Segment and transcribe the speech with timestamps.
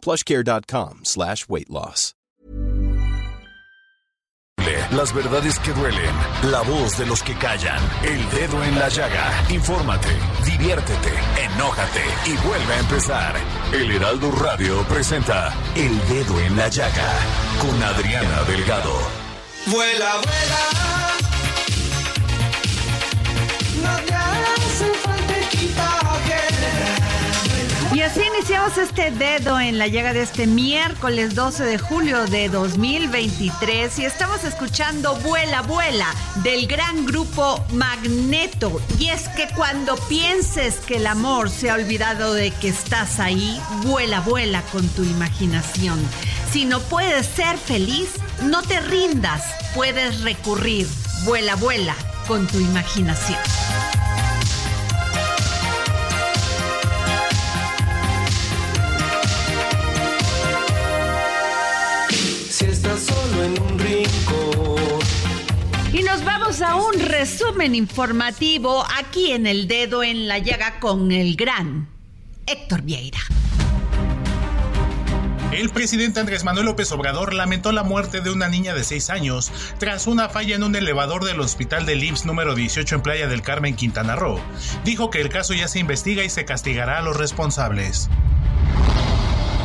[0.00, 2.14] plushcare.com slash weight loss.
[4.92, 6.12] Las verdades que duelen,
[6.50, 9.30] la voz de los que callan, el dedo en la llaga.
[9.48, 10.08] Infórmate,
[10.44, 11.12] diviértete,
[11.44, 13.34] enójate y vuelve a empezar.
[13.72, 17.08] El Heraldo Radio presenta El Dedo en la Llaga
[17.60, 18.92] con Adriana Delgado.
[19.66, 20.99] Vuela, vuela.
[27.92, 32.48] Y así iniciamos este dedo en la llaga de este miércoles 12 de julio de
[32.48, 36.06] 2023 y estamos escuchando Vuela, Vuela
[36.44, 38.80] del gran grupo Magneto.
[39.00, 43.60] Y es que cuando pienses que el amor se ha olvidado de que estás ahí,
[43.82, 45.98] vuela, vuela con tu imaginación.
[46.52, 48.10] Si no puedes ser feliz,
[48.44, 49.42] no te rindas,
[49.74, 50.86] puedes recurrir.
[51.24, 51.96] Vuela, vuela
[52.28, 53.40] con tu imaginación.
[66.10, 71.36] Nos vamos a un resumen informativo aquí en el dedo en la llaga con el
[71.36, 71.88] gran
[72.46, 73.20] Héctor Vieira.
[75.52, 79.52] El presidente Andrés Manuel López Obrador lamentó la muerte de una niña de 6 años
[79.78, 83.42] tras una falla en un elevador del hospital del IMSS número 18 en Playa del
[83.42, 84.40] Carmen, Quintana Roo.
[84.84, 88.10] Dijo que el caso ya se investiga y se castigará a los responsables.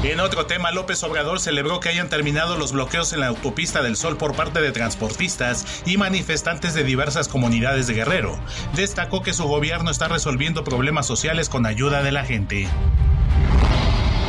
[0.06, 3.96] En otro tema, López Obrador celebró que hayan terminado los bloqueos en la autopista del
[3.96, 8.40] Sol por parte de transportistas y manifestantes de diversas comunidades de Guerrero.
[8.76, 12.68] Destacó que su gobierno está resolviendo problemas sociales con ayuda de la gente.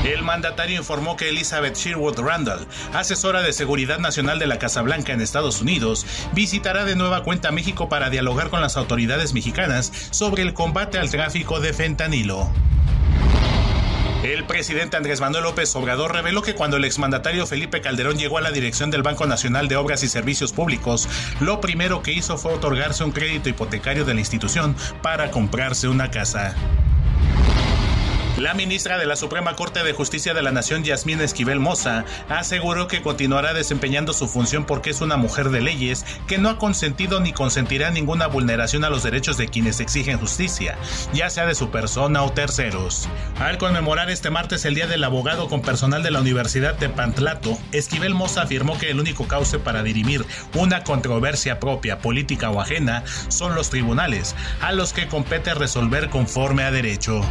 [0.06, 5.12] El mandatario informó que Elizabeth Sherwood Randall, asesora de seguridad nacional de la Casa Blanca
[5.12, 10.42] en Estados Unidos, visitará de nueva cuenta México para dialogar con las autoridades mexicanas sobre
[10.42, 12.50] el combate al tráfico de fentanilo.
[14.32, 18.40] El presidente Andrés Manuel López Obrador reveló que cuando el exmandatario Felipe Calderón llegó a
[18.40, 22.52] la dirección del Banco Nacional de Obras y Servicios Públicos, lo primero que hizo fue
[22.52, 26.56] otorgarse un crédito hipotecario de la institución para comprarse una casa.
[28.38, 32.86] La ministra de la Suprema Corte de Justicia de la Nación, Yasmín Esquivel Moza, aseguró
[32.86, 37.20] que continuará desempeñando su función porque es una mujer de leyes que no ha consentido
[37.20, 40.76] ni consentirá ninguna vulneración a los derechos de quienes exigen justicia,
[41.14, 43.08] ya sea de su persona o terceros.
[43.40, 47.56] Al conmemorar este martes el Día del Abogado con personal de la Universidad de Pantlato,
[47.72, 53.02] Esquivel Moza afirmó que el único cauce para dirimir una controversia propia, política o ajena
[53.28, 57.22] son los tribunales, a los que compete resolver conforme a derecho.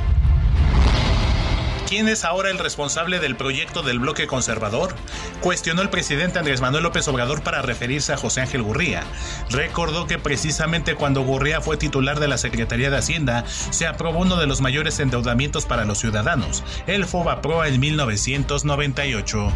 [1.88, 4.96] ¿Quién es ahora el responsable del proyecto del bloque conservador?
[5.42, 9.04] Cuestionó el presidente Andrés Manuel López Obrador para referirse a José Ángel Gurría.
[9.52, 14.38] Recordó que precisamente cuando Gurría fue titular de la Secretaría de Hacienda, se aprobó uno
[14.38, 19.54] de los mayores endeudamientos para los ciudadanos, el FOBAPROA en 1998.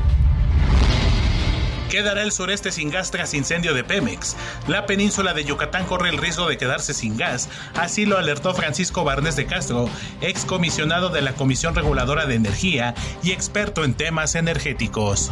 [1.89, 4.35] Quedará el sureste sin gas tras incendio de Pemex.
[4.67, 9.03] La península de Yucatán corre el riesgo de quedarse sin gas, así lo alertó Francisco
[9.03, 9.89] Barnes de Castro,
[10.21, 15.31] excomisionado de la Comisión Reguladora de Energía y experto en temas energéticos.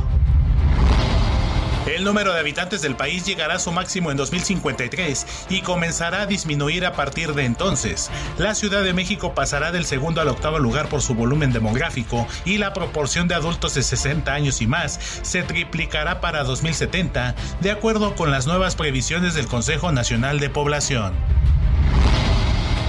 [1.87, 6.25] El número de habitantes del país llegará a su máximo en 2053 y comenzará a
[6.25, 8.11] disminuir a partir de entonces.
[8.37, 12.57] La Ciudad de México pasará del segundo al octavo lugar por su volumen demográfico y
[12.57, 18.15] la proporción de adultos de 60 años y más se triplicará para 2070, de acuerdo
[18.15, 21.13] con las nuevas previsiones del Consejo Nacional de Población.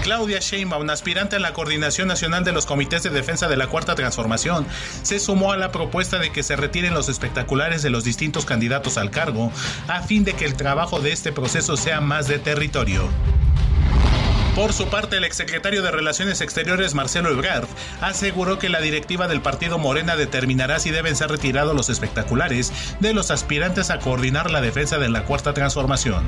[0.09, 3.95] Claudia Sheinbaum, aspirante a la Coordinación Nacional de los Comités de Defensa de la Cuarta
[3.95, 4.67] Transformación,
[5.03, 8.97] se sumó a la propuesta de que se retiren los espectaculares de los distintos candidatos
[8.97, 9.53] al cargo,
[9.87, 13.07] a fin de que el trabajo de este proceso sea más de territorio.
[14.55, 17.69] Por su parte, el exsecretario de Relaciones Exteriores, Marcelo Ebrard,
[18.01, 23.13] aseguró que la directiva del partido Morena determinará si deben ser retirados los espectaculares de
[23.13, 26.25] los aspirantes a coordinar la defensa de la Cuarta Transformación.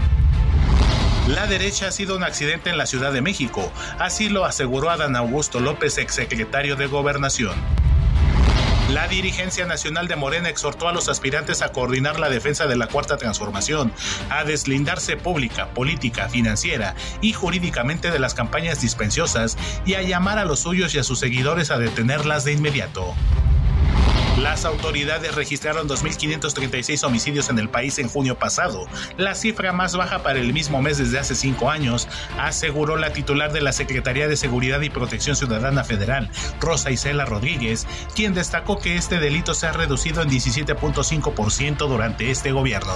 [1.34, 5.14] La derecha ha sido un accidente en la Ciudad de México, así lo aseguró Adán
[5.14, 7.54] Augusto López, exsecretario de Gobernación.
[8.92, 12.88] La dirigencia nacional de Morena exhortó a los aspirantes a coordinar la defensa de la
[12.88, 13.92] Cuarta Transformación,
[14.28, 19.56] a deslindarse pública, política, financiera y jurídicamente de las campañas dispensiosas
[19.86, 23.14] y a llamar a los suyos y a sus seguidores a detenerlas de inmediato.
[24.38, 28.86] Las autoridades registraron 2.536 homicidios en el país en junio pasado,
[29.16, 33.52] la cifra más baja para el mismo mes desde hace cinco años, aseguró la titular
[33.52, 36.30] de la Secretaría de Seguridad y Protección Ciudadana Federal,
[36.60, 42.52] Rosa Isela Rodríguez, quien destacó que este delito se ha reducido en 17.5% durante este
[42.52, 42.94] gobierno.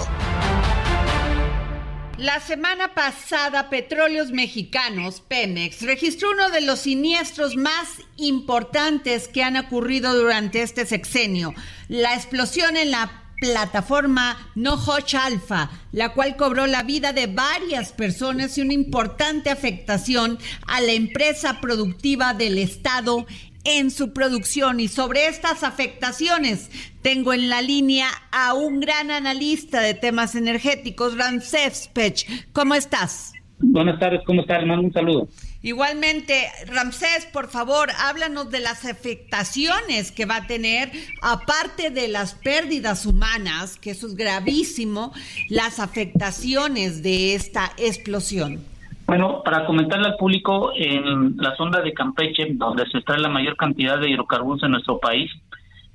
[2.17, 9.57] La semana pasada, Petróleos Mexicanos, Pemex, registró uno de los siniestros más importantes que han
[9.57, 11.53] ocurrido durante este sexenio,
[11.89, 18.57] la explosión en la plataforma Nohoch Alpha, la cual cobró la vida de varias personas
[18.57, 23.25] y una importante afectación a la empresa productiva del Estado
[23.65, 24.79] en su producción.
[24.79, 26.69] Y sobre estas afectaciones,
[27.01, 32.51] tengo en la línea a un gran analista de temas energéticos, Ramsés Pech.
[32.53, 33.33] ¿Cómo estás?
[33.57, 34.81] Buenas tardes, ¿cómo estás, hermano?
[34.81, 35.29] Un saludo.
[35.61, 40.91] Igualmente, Ramsés, por favor, háblanos de las afectaciones que va a tener,
[41.21, 45.13] aparte de las pérdidas humanas, que eso es gravísimo,
[45.49, 48.74] las afectaciones de esta explosión.
[49.07, 53.55] Bueno, para comentarle al público, en la sonda de Campeche, donde se extrae la mayor
[53.55, 55.31] cantidad de hidrocarburos en nuestro país,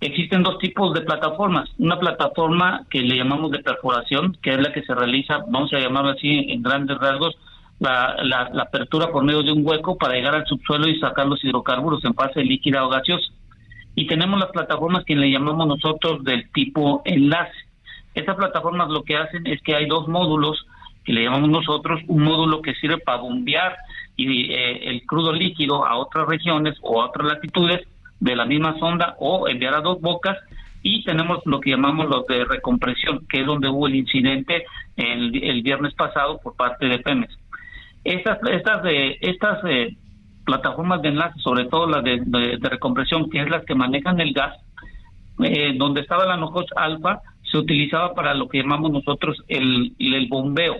[0.00, 1.68] existen dos tipos de plataformas.
[1.78, 5.80] Una plataforma que le llamamos de perforación, que es la que se realiza, vamos a
[5.80, 7.36] llamarlo así en grandes rasgos,
[7.80, 11.42] la, la, apertura por medio de un hueco para llegar al subsuelo y sacar los
[11.42, 13.32] hidrocarburos en fase líquida o gaseosa.
[13.96, 17.52] Y tenemos las plataformas que le llamamos nosotros del tipo enlace.
[18.14, 20.64] Estas plataformas lo que hacen es que hay dos módulos
[21.10, 23.76] que le llamamos nosotros un módulo que sirve para bombear
[24.16, 27.80] y, eh, el crudo líquido a otras regiones o a otras latitudes
[28.20, 30.38] de la misma sonda o enviar a dos bocas
[30.84, 34.64] y tenemos lo que llamamos los de recompresión, que es donde hubo el incidente
[34.96, 37.36] el, el viernes pasado por parte de Pemex.
[38.04, 39.96] Estas, estas, de, estas eh,
[40.44, 44.56] plataformas de enlace, sobre todo las de, recompresión, que es las que manejan el gas,
[45.42, 47.20] eh, donde estaba la Nojos Alfa,
[47.50, 50.76] se utilizaba para lo que llamamos nosotros el, el bombeo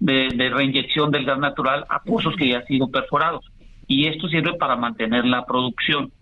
[0.00, 3.44] de, reinyección del gas natural a pozos que ya han sido perforados.
[3.86, 6.12] Y esto sirve para mantener la producción.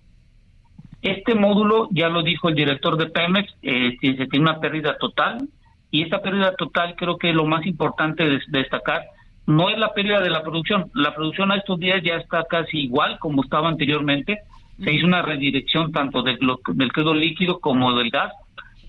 [1.02, 5.48] Este módulo, ya lo dijo el director de Pemex, eh, se tiene una pérdida total.
[5.90, 9.02] Y esta pérdida total creo que lo más importante de, destacar
[9.46, 10.90] no es la pérdida de la producción.
[10.94, 14.38] La producción a estos días ya está casi igual como estaba anteriormente.
[14.82, 16.38] Se hizo una redirección tanto del,
[16.74, 18.32] del crudo líquido como del gas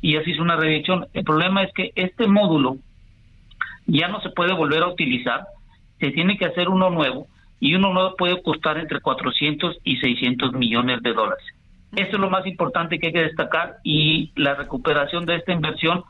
[0.02, 1.08] y así hizo una redirección.
[1.14, 2.78] El problema es que este módulo
[3.88, 5.48] ya no se puede volver a utilizar,
[6.00, 7.28] se tiene que hacer uno nuevo
[7.60, 11.44] y uno nuevo puede costar entre 400 y 600 millones de dólares.
[11.96, 16.04] Esto es lo más importante que hay que destacar y la recuperación de esta inversión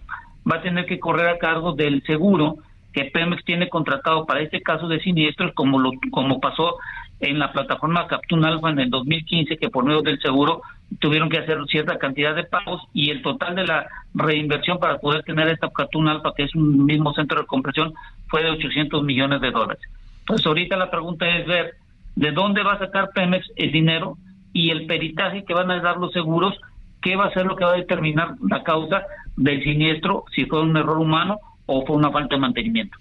[0.49, 2.57] va a tener que correr a cargo del seguro
[2.97, 6.77] que Pemex tiene contratado para este caso de siniestros, como lo como pasó
[7.19, 10.63] en la plataforma Captun Alpha en el 2015, que por medio del seguro
[10.97, 13.85] tuvieron que hacer cierta cantidad de pagos y el total de la
[14.15, 17.93] reinversión para poder tener esta Captun Alpha, que es un mismo centro de compresión,
[18.29, 19.83] fue de 800 millones de dólares.
[20.21, 21.75] Entonces ahorita la pregunta es ver
[22.15, 24.17] de dónde va a sacar Pemex el dinero
[24.53, 26.55] y el peritaje que van a dar los seguros,
[27.03, 29.03] qué va a ser lo que va a determinar la causa
[29.35, 32.97] del siniestro, si fue un error humano o fue una falta de mantenimiento.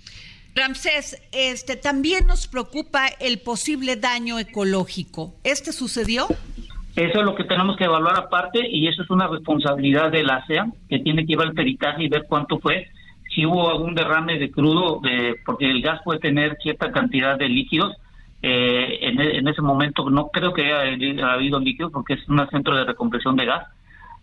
[0.55, 5.35] Ramsés, este también nos preocupa el posible daño ecológico.
[5.45, 6.27] ¿Este sucedió?
[6.97, 10.37] Eso es lo que tenemos que evaluar aparte y eso es una responsabilidad de la
[10.37, 12.89] ASEA que tiene que llevar el peritaje y ver cuánto fue,
[13.35, 17.51] si hubo algún derrame de crudo, de, porque el gas puede tener cierta cantidad de
[17.51, 17.95] líquidos.
[18.41, 22.75] Eh, en, en, ese momento no creo que haya, habido líquidos porque es un centro
[22.75, 23.67] de recompresión de gas.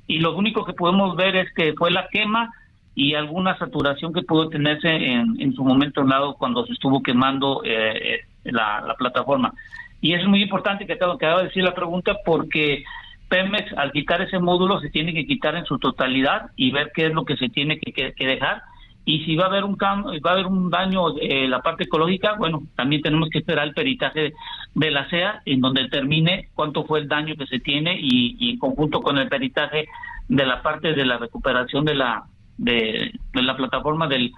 [0.08, 2.52] Y lo único que podemos ver es que fue la quema
[2.96, 7.62] y alguna saturación que pudo tenerse en, en su momento lado cuando se estuvo quemando
[7.64, 9.54] eh, eh, la, la, plataforma.
[10.00, 12.84] Y es muy importante que tengo que decir la pregunta porque
[13.30, 17.08] Pemex al quitar ese módulo se tiene que quitar en su totalidad y ver qué
[17.08, 18.62] es lo que se tiene que, que, dejar
[19.06, 22.36] y si va a haber un va a haber un daño en la parte ecológica
[22.38, 24.34] bueno también tenemos que esperar el peritaje
[24.76, 28.52] de la CEA en donde determine cuánto fue el daño que se tiene y, y
[28.52, 29.88] en conjunto con el peritaje
[30.28, 32.26] de la parte de la recuperación de la
[32.58, 34.32] de, la plataforma del,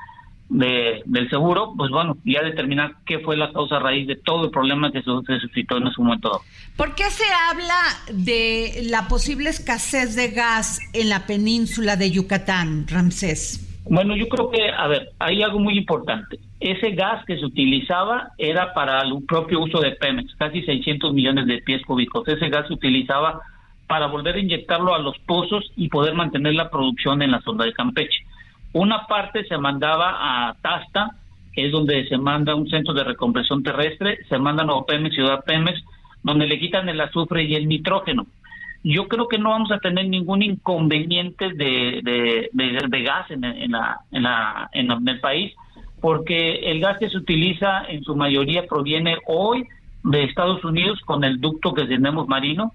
[0.49, 4.91] del seguro, pues bueno, ya determinar qué fue la causa raíz de todo el problema
[4.91, 6.41] que se, suscitó en ese momento.
[6.77, 7.81] ¿Por qué se habla
[8.13, 13.61] de la posible escasez de gas en la península de Yucatán, Ramsés?
[13.87, 16.39] Bueno, yo creo que, a ver, hay algo muy importante.
[16.59, 21.45] Ese gas que se utilizaba era para el propio uso de Pemex, casi 600 millones
[21.45, 22.27] de pies cúbicos.
[22.27, 23.41] Ese gas se utilizaba
[23.87, 27.65] para volver a inyectarlo a los pozos y poder mantener la producción en la zona
[27.65, 28.25] de Campeche.
[28.73, 31.11] Una parte se mandaba a Tasta,
[31.53, 35.43] que es donde se manda un centro de recompresión terrestre, se manda a Pemex, Ciudad
[35.45, 35.81] Pemex,
[36.23, 38.25] donde le quitan el azufre y el nitrógeno.
[38.83, 42.01] yo creo que no vamos a tener ningún inconveniente de,
[42.51, 45.53] de, gas en, la, en, la, en el país,
[46.01, 49.65] porque el gas que se utiliza en su mayoría proviene hoy
[50.03, 52.73] de Estados Unidos con el ducto que tenemos marino,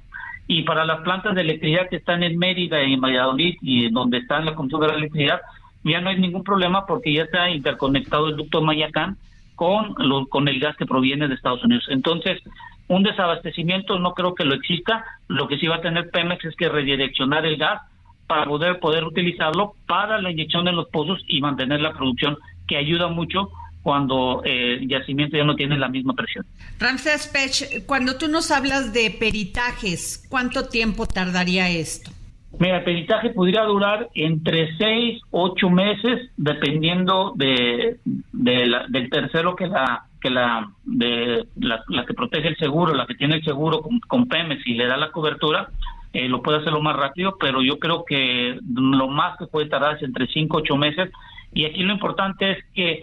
[0.51, 4.19] y para las plantas de electricidad que están en Mérida y en Valladolid y donde
[4.19, 5.41] está la consumo de la electricidad,
[5.85, 9.17] ya no hay ningún problema porque ya está interconectado el ducto Mayacán
[9.55, 9.95] con,
[10.29, 11.87] con el gas que proviene de Estados Unidos.
[11.89, 12.43] Entonces,
[12.89, 15.05] un desabastecimiento no creo que lo exista.
[15.29, 17.83] Lo que sí va a tener Pemex es que redireccionar el gas
[18.27, 22.77] para poder, poder utilizarlo para la inyección en los pozos y mantener la producción, que
[22.77, 23.51] ayuda mucho
[23.83, 26.45] cuando eh, el yacimiento ya no tiene la misma presión.
[26.79, 32.11] Ramsés Pech, cuando tú nos hablas de peritajes, ¿cuánto tiempo tardaría esto?
[32.59, 37.99] Mira, el peritaje podría durar entre seis, ocho meses, dependiendo de,
[38.33, 43.37] del tercero que la que la de la, que protege el seguro, la que tiene
[43.37, 45.71] el seguro con, Pemex y le da la cobertura,
[46.13, 49.97] eh, lo puede hacerlo más rápido, pero yo creo que lo más que puede tardar
[49.97, 51.11] es entre cinco, ocho meses.
[51.55, 53.03] Y aquí lo importante es que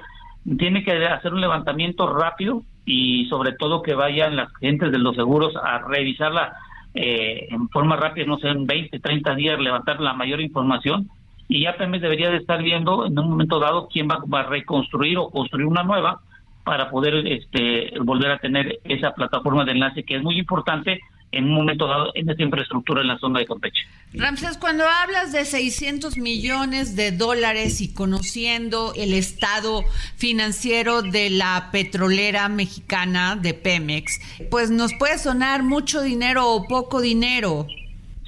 [0.56, 5.16] tiene que hacer un levantamiento rápido y sobre todo que vayan las gentes de los
[5.16, 6.54] seguros a revisarla
[6.94, 11.10] eh, en forma rápida, no sé, en 20, 30 días, levantar la mayor información.
[11.50, 15.18] Y ya también debería de estar viendo en un momento dado quién va, a reconstruir
[15.18, 16.22] o construir una nueva
[16.64, 21.00] para poder este, volver a tener esa plataforma de enlace que es muy importante
[21.32, 23.82] en un momento dado en esta infraestructura en la zona de Campeche.
[24.14, 29.84] Ramses, cuando hablas de 600 millones de dólares y conociendo el estado
[30.16, 34.20] financiero de la petrolera mexicana de Pemex,
[34.50, 37.68] pues nos puede sonar mucho dinero o poco dinero.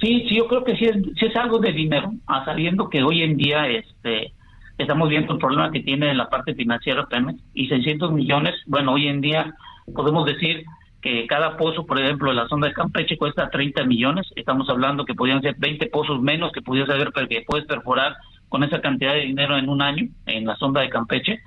[0.00, 2.12] Sí, sí, yo creo que sí es, sí es algo de dinero,
[2.44, 4.32] sabiendo que hoy en día este
[4.78, 9.08] estamos viendo el problema que tiene la parte financiera Pemex y 600 millones, bueno, hoy
[9.08, 9.54] en día
[9.94, 10.64] podemos decir
[11.00, 15.04] que cada pozo, por ejemplo, en la zona de Campeche cuesta 30 millones, estamos hablando
[15.04, 18.16] que podrían ser 20 pozos menos que pudieras haber, que puedes perforar
[18.48, 21.40] con esa cantidad de dinero en un año en la zona de Campeche,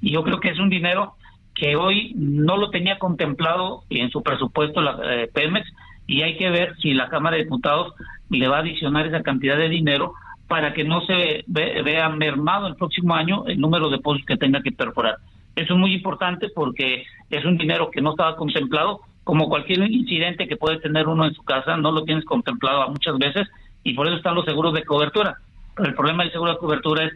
[0.00, 1.14] y yo creo que es un dinero
[1.54, 5.68] que hoy no lo tenía contemplado en su presupuesto la eh, Pemex,
[6.06, 7.94] y hay que ver si la Cámara de Diputados
[8.30, 10.14] le va a adicionar esa cantidad de dinero
[10.48, 14.62] para que no se vea mermado el próximo año el número de pozos que tenga
[14.62, 15.18] que perforar.
[15.54, 20.48] Eso es muy importante porque es un dinero que no estaba contemplado, como cualquier incidente
[20.48, 23.48] que puede tener uno en su casa, no lo tienes contemplado muchas veces
[23.84, 25.36] y por eso están los seguros de cobertura.
[25.76, 27.12] Pero el problema del seguro de cobertura es,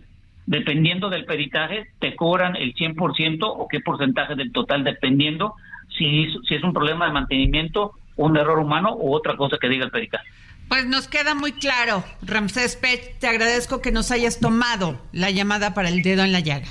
[0.47, 5.55] dependiendo del peritaje, te cobran el 100% o qué porcentaje del total, dependiendo
[5.97, 9.85] si, si es un problema de mantenimiento, un error humano o otra cosa que diga
[9.85, 10.29] el peritaje.
[10.69, 15.75] Pues nos queda muy claro, Ramsés Pech, te agradezco que nos hayas tomado la llamada
[15.75, 16.69] para el dedo en la llaga.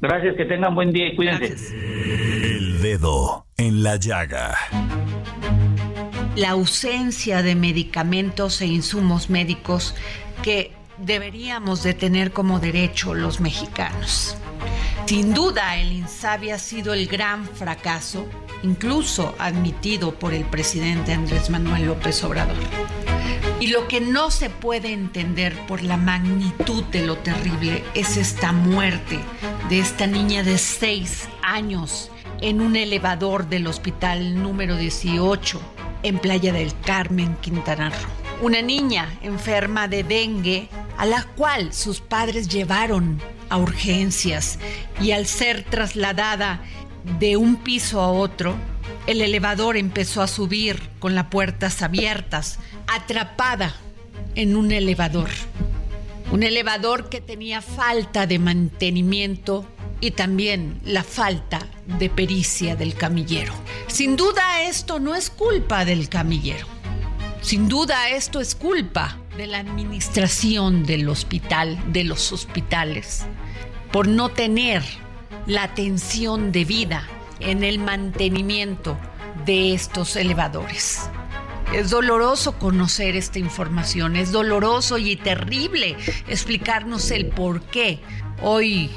[0.00, 1.74] Gracias, que tengan buen día y cuídense.
[1.74, 4.56] El dedo en la llaga.
[6.36, 9.96] La ausencia de medicamentos e insumos médicos
[10.42, 14.36] que deberíamos de tener como derecho los mexicanos.
[15.06, 18.28] Sin duda, el INSABI ha sido el gran fracaso,
[18.62, 22.56] incluso admitido por el presidente Andrés Manuel López Obrador.
[23.60, 28.52] Y lo que no se puede entender por la magnitud de lo terrible es esta
[28.52, 29.18] muerte
[29.68, 32.10] de esta niña de seis años
[32.40, 35.60] en un elevador del hospital número 18
[36.04, 38.46] en Playa del Carmen, Quintana Roo.
[38.46, 44.60] Una niña enferma de dengue a la cual sus padres llevaron a urgencias
[45.00, 46.62] y al ser trasladada
[47.18, 48.54] de un piso a otro,
[49.08, 53.74] el elevador empezó a subir con las puertas abiertas, atrapada
[54.34, 55.30] en un elevador.
[56.30, 59.66] Un elevador que tenía falta de mantenimiento
[60.00, 61.66] y también la falta
[61.98, 63.52] de pericia del camillero.
[63.86, 66.66] Sin duda esto no es culpa del camillero.
[67.40, 73.24] Sin duda esto es culpa de la administración del hospital, de los hospitales,
[73.92, 74.82] por no tener
[75.46, 77.04] la atención debida
[77.40, 78.98] en el mantenimiento
[79.46, 81.08] de estos elevadores.
[81.72, 85.96] Es doloroso conocer esta información, es doloroso y terrible
[86.26, 88.00] explicarnos el por qué
[88.40, 88.90] hoy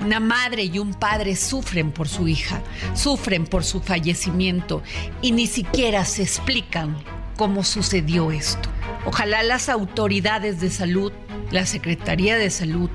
[0.00, 2.62] una madre y un padre sufren por su hija,
[2.94, 4.82] sufren por su fallecimiento
[5.20, 6.96] y ni siquiera se explican
[7.36, 8.70] cómo sucedió esto.
[9.04, 11.12] Ojalá las autoridades de salud,
[11.50, 12.88] la Secretaría de Salud,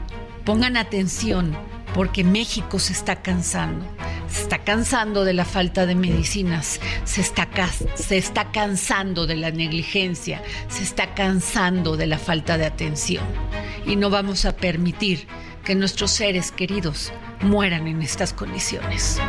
[0.43, 1.55] pongan atención
[1.93, 3.86] porque México se está cansando.
[4.31, 7.48] Se está cansando de la falta de medicinas, se está,
[7.95, 13.25] se está cansando de la negligencia, se está cansando de la falta de atención.
[13.86, 15.27] Y no vamos a permitir
[15.63, 19.19] que nuestros seres queridos mueran en estas condiciones.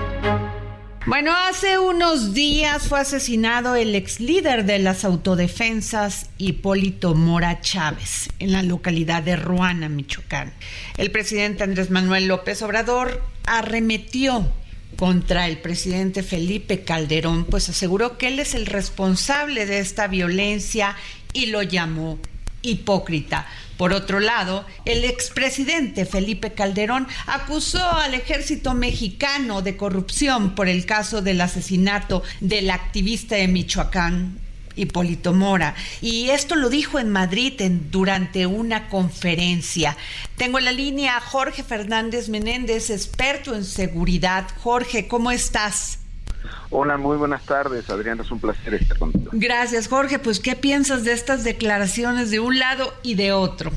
[1.06, 8.28] Bueno, hace unos días fue asesinado el ex líder de las autodefensas, Hipólito Mora Chávez,
[8.38, 10.52] en la localidad de Ruana, Michoacán.
[10.98, 14.52] El presidente Andrés Manuel López Obrador arremetió
[15.00, 20.94] contra el presidente Felipe Calderón, pues aseguró que él es el responsable de esta violencia
[21.32, 22.18] y lo llamó
[22.60, 23.46] hipócrita.
[23.78, 30.84] Por otro lado, el expresidente Felipe Calderón acusó al ejército mexicano de corrupción por el
[30.84, 34.38] caso del asesinato del activista de Michoacán,
[34.80, 35.74] Hipólito Mora.
[36.00, 37.60] Y esto lo dijo en Madrid
[37.90, 39.96] durante una conferencia.
[40.36, 44.46] Tengo en la línea a Jorge Fernández Menéndez, experto en seguridad.
[44.58, 45.98] Jorge, ¿cómo estás?
[46.70, 49.30] Hola, muy buenas tardes, Adriana, es un placer estar contigo.
[49.32, 50.18] Gracias, Jorge.
[50.18, 53.72] Pues, ¿qué piensas de estas declaraciones de un lado y de otro?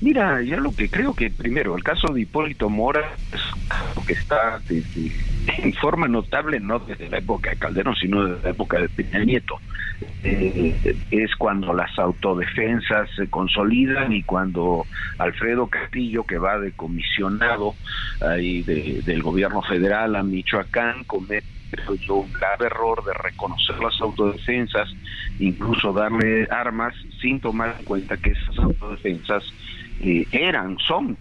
[0.00, 4.60] Mira, ya lo que creo que primero, el caso de Hipólito Mora es que está
[4.68, 9.24] en forma notable, no desde la época de Calderón, sino desde la época de Peña
[9.24, 9.60] Nieto.
[10.24, 14.86] Eh, es cuando las autodefensas se consolidan y cuando
[15.18, 17.74] Alfredo Castillo, que va de comisionado
[18.20, 21.46] ahí del gobierno federal a Michoacán, comete
[22.08, 24.88] un grave error de reconocer las autodefensas,
[25.38, 29.42] incluso darle armas sin tomar en cuenta que esas autodefensas
[30.00, 31.16] eh, eran, son,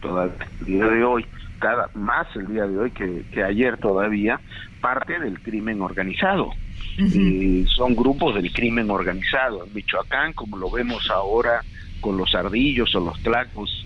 [0.00, 1.26] todavía de hoy,
[1.60, 4.40] cada más el día de hoy que, que ayer todavía,
[4.80, 6.50] parte del crimen organizado.
[6.98, 9.64] Eh, son grupos del crimen organizado.
[9.64, 11.62] En Michoacán, como lo vemos ahora
[12.00, 13.84] con los ardillos o los tlacos,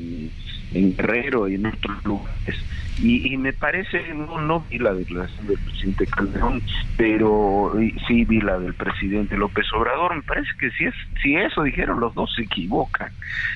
[0.74, 2.56] en Guerrero y en otros lugares.
[3.02, 6.62] Y, me parece, no, no vi la declaración del presidente Calderón,
[6.96, 7.72] pero
[8.06, 10.14] sí vi la del presidente López Obrador.
[10.14, 13.10] Me parece que si es si eso dijeron los dos se equivocan.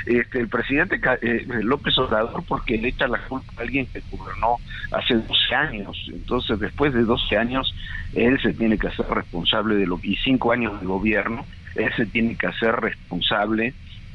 [0.06, 4.56] Este, el presidente eh, López Obrador porque le echa la culpa a alguien que gobernó
[4.90, 6.10] hace 12 años.
[6.12, 7.72] Entonces, después de 12 años,
[8.14, 11.44] él se tiene que hacer responsable de lo y cinco años de gobierno,
[11.76, 13.72] él se tiene que hacer responsable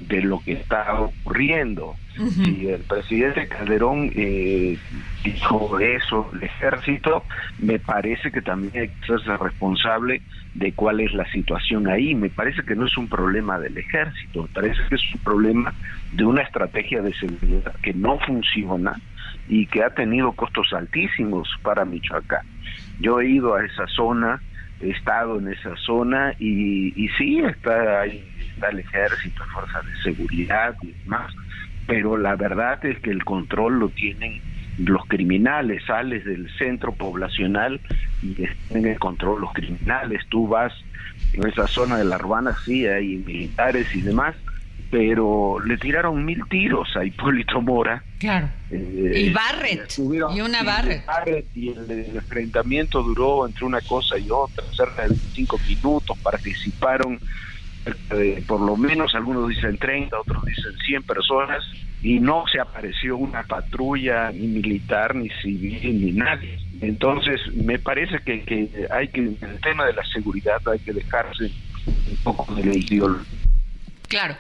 [0.08, 1.96] de lo que está ocurriendo.
[2.16, 4.78] Si el presidente Calderón eh,
[5.24, 7.24] dijo eso, el ejército,
[7.58, 10.22] me parece que también hay que ser responsable
[10.54, 12.14] de cuál es la situación ahí.
[12.14, 15.74] Me parece que no es un problema del ejército, me parece que es un problema
[16.12, 18.94] de una estrategia de seguridad que no funciona
[19.50, 22.46] y que ha tenido costos altísimos para Michoacán.
[23.00, 24.40] Yo he ido a esa zona,
[24.80, 28.24] he estado en esa zona y, y sí, está ahí
[28.64, 31.34] está el ejército, fuerzas de seguridad y demás,
[31.88, 34.42] pero la verdad es que el control lo tienen
[34.78, 37.80] los criminales, sales del centro poblacional
[38.22, 40.74] y tienen el control los criminales, tú vas
[41.34, 44.36] en esa zona de la urbana, sí, hay militares y demás,
[44.90, 48.04] pero le tiraron mil tiros a Hipólito Mora.
[48.20, 48.48] Claro.
[48.70, 49.92] Eh, y Barrett.
[49.98, 51.04] y una Barrett.
[51.56, 57.20] Y el, enfrentamiento duró entre una cosa y otra, cerca de cinco minutos, participaron
[58.48, 61.64] por lo menos algunos dicen 30, otros dicen 100 personas,
[62.02, 66.60] y no se apareció una patrulla ni militar, ni civil, ni nadie.
[66.82, 71.46] Entonces, me parece que, que hay que, el tema de la seguridad, hay que dejarse
[71.86, 73.26] un poco de la ideología.
[74.10, 74.36] Claro.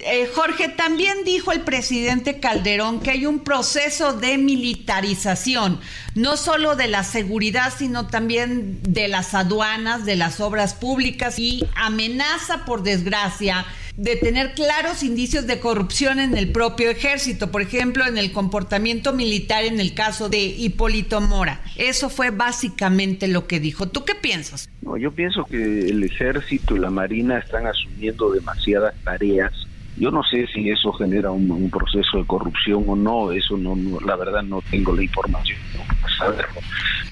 [0.00, 5.80] Eh, Jorge, también dijo el presidente Calderón que hay un proceso de militarización,
[6.14, 11.66] no solo de la seguridad, sino también de las aduanas, de las obras públicas y
[11.74, 18.06] amenaza, por desgracia, de tener claros indicios de corrupción en el propio ejército, por ejemplo,
[18.06, 21.60] en el comportamiento militar en el caso de Hipólito Mora.
[21.76, 23.88] Eso fue básicamente lo que dijo.
[23.88, 24.70] ¿Tú qué piensas?
[24.82, 29.52] No, yo pienso que el ejército y la marina están asumiendo demasiadas tareas
[29.98, 34.16] yo no sé si eso genera un, proceso de corrupción o no, eso no, la
[34.16, 36.60] verdad no tengo la información para saberlo,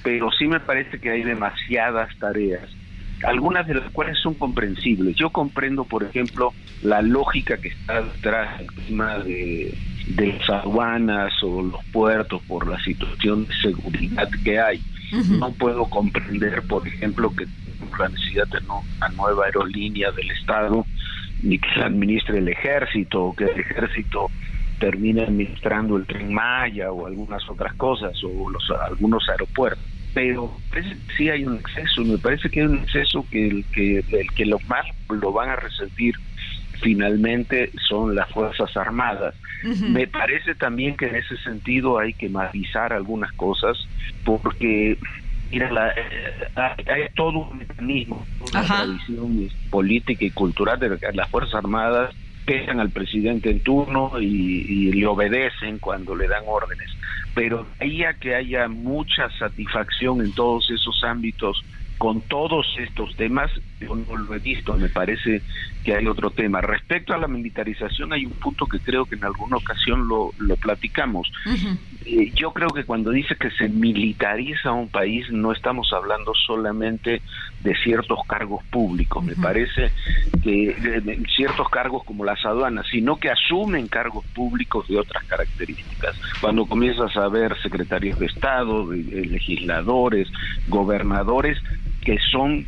[0.03, 2.69] pero sí me parece que hay demasiadas tareas,
[3.25, 5.17] algunas de las cuales son comprensibles.
[5.17, 9.77] Yo comprendo, por ejemplo, la lógica que está detrás del tema de,
[10.09, 14.81] de las aduanas o los puertos por la situación de seguridad que hay.
[15.13, 17.47] No puedo comprender, por ejemplo, que
[17.99, 20.85] la necesidad de una nueva aerolínea del Estado
[21.43, 24.31] ni que se administre el ejército o que el ejército
[24.79, 29.85] termine administrando el tren Maya o algunas otras cosas o los algunos aeropuertos.
[30.15, 30.51] Pero
[31.17, 34.47] sí hay un exceso me parece que hay un exceso que el que el que
[34.47, 36.15] lo más lo van a resentir
[36.81, 39.35] finalmente son las fuerzas armadas.
[39.63, 43.77] Me parece también que en ese sentido hay que matizar algunas cosas
[44.25, 44.99] porque
[45.51, 51.55] Mira, la, eh, hay todo un mecanismo, una tradición política y cultural de las Fuerzas
[51.55, 56.91] Armadas pegan al presidente en turno y, le obedecen cuando le dan órdenes.
[57.35, 61.63] pero ahí a que haya mucha satisfacción en todos esos ámbitos
[61.99, 65.43] con todos estos temas, yo no lo he visto, me parece
[65.87, 66.61] que hay otro tema.
[66.61, 70.57] Respecto a la militarización, hay un punto que creo que en alguna ocasión lo, lo
[70.57, 71.31] platicamos.
[72.05, 77.23] Eh, yo creo que cuando dice que se militariza un país, no estamos hablando solamente
[77.63, 79.93] de ciertos cargos públicos, me parece
[80.43, 80.75] que
[81.37, 86.21] ciertos cargos como las aduanas, sino que asumen cargos públicos de otras características.
[86.41, 90.27] Cuando comienzas a ver secretarios de Estado, legisladores,
[90.67, 91.59] gobernadores,
[92.03, 92.67] que son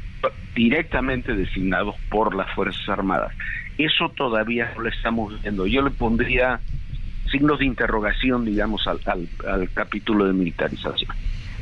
[0.54, 3.33] directamente designados por las Fuerzas Armadas.
[3.76, 5.66] Eso todavía no lo estamos viendo.
[5.66, 6.61] Yo le pondría
[7.31, 9.00] signos de interrogación, digamos, al,
[9.46, 11.11] al, capítulo de militarización.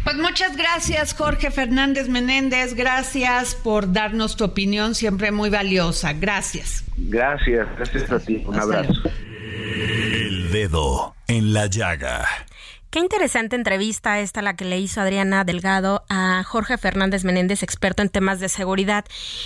[0.05, 2.75] Pues muchas gracias, Jorge Fernández Menéndez.
[2.75, 6.13] Gracias por darnos tu opinión, siempre muy valiosa.
[6.13, 6.85] Gracias.
[6.97, 8.43] Gracias, gracias a ti.
[8.47, 8.93] Un abrazo.
[9.75, 12.25] El dedo en la llaga.
[12.91, 18.03] Qué interesante entrevista esta la que le hizo Adriana Delgado a Jorge Fernández Menéndez, experto
[18.03, 19.05] en temas de seguridad.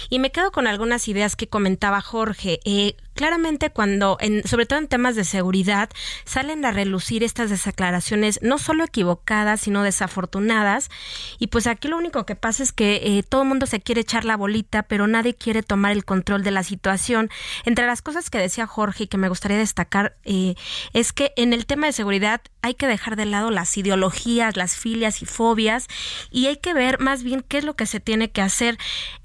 [0.08, 2.60] Y me quedo con algunas ideas que comentaba Jorge.
[2.64, 5.90] Eh, claramente cuando, en, sobre todo en temas de seguridad,
[6.24, 10.90] salen a relucir estas declaraciones no solo equivocadas, sino desafortunadas.
[11.38, 14.02] Y pues aquí lo único que pasa es que eh, todo el mundo se quiere
[14.02, 17.30] echar la bolita, pero nadie quiere tomar el control de la situación.
[17.64, 20.54] Entre las cosas que decía Jorge y que me gustaría destacar eh,
[20.92, 24.76] es que en el tema de seguridad hay que dejar de lado las ideologías, las
[24.76, 25.88] filias y fobias
[26.30, 28.78] y hay que ver más bien qué es lo que se tiene que hacer.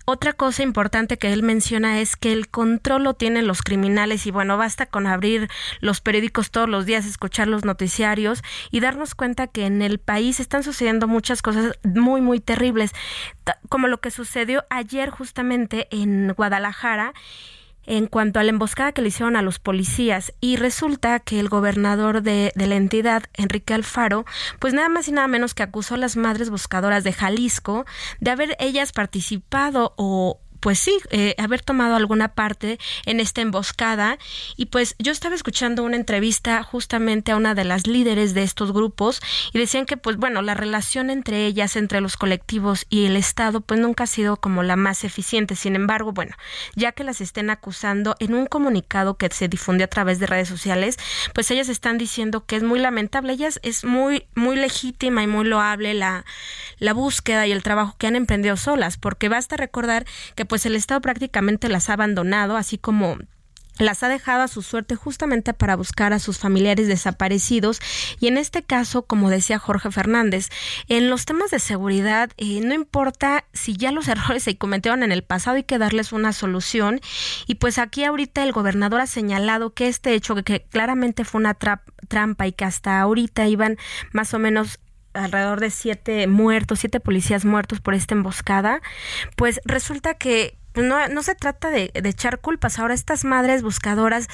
[0.07, 4.31] Otra cosa importante que él menciona es que el control lo tienen los criminales y
[4.31, 9.47] bueno, basta con abrir los periódicos todos los días, escuchar los noticiarios y darnos cuenta
[9.47, 12.91] que en el país están sucediendo muchas cosas muy, muy terribles,
[13.67, 17.13] como lo que sucedió ayer justamente en Guadalajara
[17.85, 20.33] en cuanto a la emboscada que le hicieron a los policías.
[20.41, 24.25] Y resulta que el gobernador de, de, la entidad, Enrique Alfaro,
[24.59, 27.85] pues nada más y nada menos que acusó a las madres buscadoras de Jalisco
[28.19, 34.17] de haber ellas participado o pues sí, eh, haber tomado alguna parte en esta emboscada.
[34.55, 38.71] Y pues yo estaba escuchando una entrevista justamente a una de las líderes de estos
[38.71, 39.21] grupos
[39.53, 43.61] y decían que pues bueno, la relación entre ellas, entre los colectivos y el Estado,
[43.61, 45.55] pues nunca ha sido como la más eficiente.
[45.55, 46.35] Sin embargo, bueno,
[46.75, 50.47] ya que las estén acusando en un comunicado que se difundió a través de redes
[50.47, 50.97] sociales,
[51.33, 53.33] pues ellas están diciendo que es muy lamentable.
[53.33, 56.25] Ellas es muy, muy legítima y muy loable la,
[56.79, 60.75] la búsqueda y el trabajo que han emprendido solas, porque basta recordar que pues el
[60.75, 63.17] Estado prácticamente las ha abandonado, así como
[63.77, 67.81] las ha dejado a su suerte justamente para buscar a sus familiares desaparecidos.
[68.19, 70.49] Y en este caso, como decía Jorge Fernández,
[70.87, 75.11] en los temas de seguridad eh, no importa si ya los errores se cometieron en
[75.11, 77.01] el pasado, hay que darles una solución.
[77.47, 81.55] Y pues aquí ahorita el gobernador ha señalado que este hecho que claramente fue una
[81.55, 83.77] trampa y que hasta ahorita iban
[84.13, 84.79] más o menos
[85.15, 88.81] alrededor de siete muertos, siete policías muertos por esta emboscada,
[89.35, 92.79] pues resulta que no, no se trata de, echar culpas.
[92.79, 94.27] Ahora estas madres buscadoras,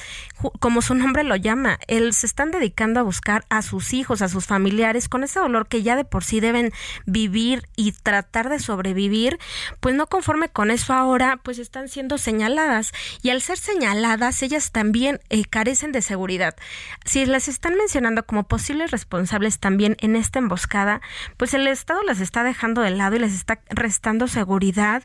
[0.60, 4.28] como su nombre lo llama, él, se están dedicando a buscar a sus hijos, a
[4.28, 6.72] sus familiares, con ese dolor que ya de por sí deben
[7.06, 9.38] vivir y tratar de sobrevivir,
[9.80, 12.92] pues no conforme con eso ahora, pues están siendo señaladas.
[13.22, 16.56] Y al ser señaladas, ellas también eh, carecen de seguridad.
[17.04, 21.00] Si las están mencionando como posibles responsables también en esta emboscada,
[21.36, 25.02] pues el Estado las está dejando de lado y les está restando seguridad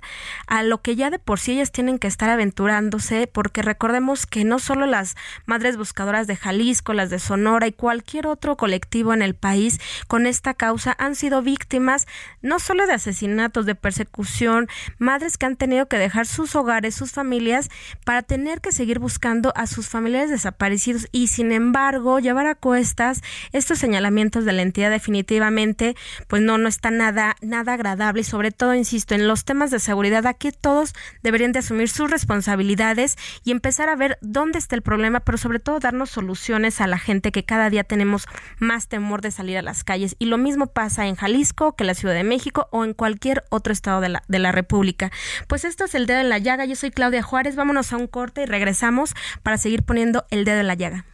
[0.48, 4.46] a lo que ya de por sí ellas tienen que estar aventurándose, porque recordemos que
[4.46, 9.22] no solo las madres buscadoras de Jalisco, las de Sonora y cualquier otro colectivo en
[9.22, 12.08] el país con esta causa han sido víctimas
[12.42, 17.12] no solo de asesinatos, de persecución, madres que han tenido que dejar sus hogares, sus
[17.12, 17.70] familias,
[18.06, 23.22] para tener que seguir buscando a sus familiares desaparecidos y sin embargo llevar a cuestas
[23.52, 28.52] estos señalamientos de la entidad definitivamente pues no no está nada nada agradable y sobre
[28.52, 30.26] todo insisto en los temas de seguridad.
[30.26, 35.20] Aquí todos deberían de asumir sus responsabilidades y empezar a ver dónde está el problema,
[35.20, 38.26] pero sobre todo darnos soluciones a la gente que cada día tenemos
[38.60, 40.16] más temor de salir a las calles.
[40.20, 43.44] Y lo mismo pasa en Jalisco que en la Ciudad de México o en cualquier
[43.50, 45.12] otro estado de la, de la República.
[45.48, 46.66] Pues esto es el dedo en la llaga.
[46.66, 47.56] Yo soy Claudia Juárez.
[47.56, 51.06] Vámonos a un corte y regresamos para seguir poniendo el dedo en la llaga.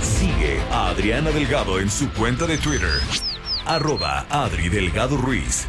[0.00, 2.88] Sigue a Adriana Delgado en su cuenta de Twitter.
[3.66, 5.68] Arroba Adri Delgado Ruiz.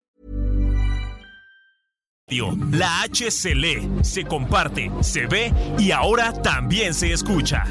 [2.31, 7.65] La H se lee, se comparte, se ve y ahora también se escucha.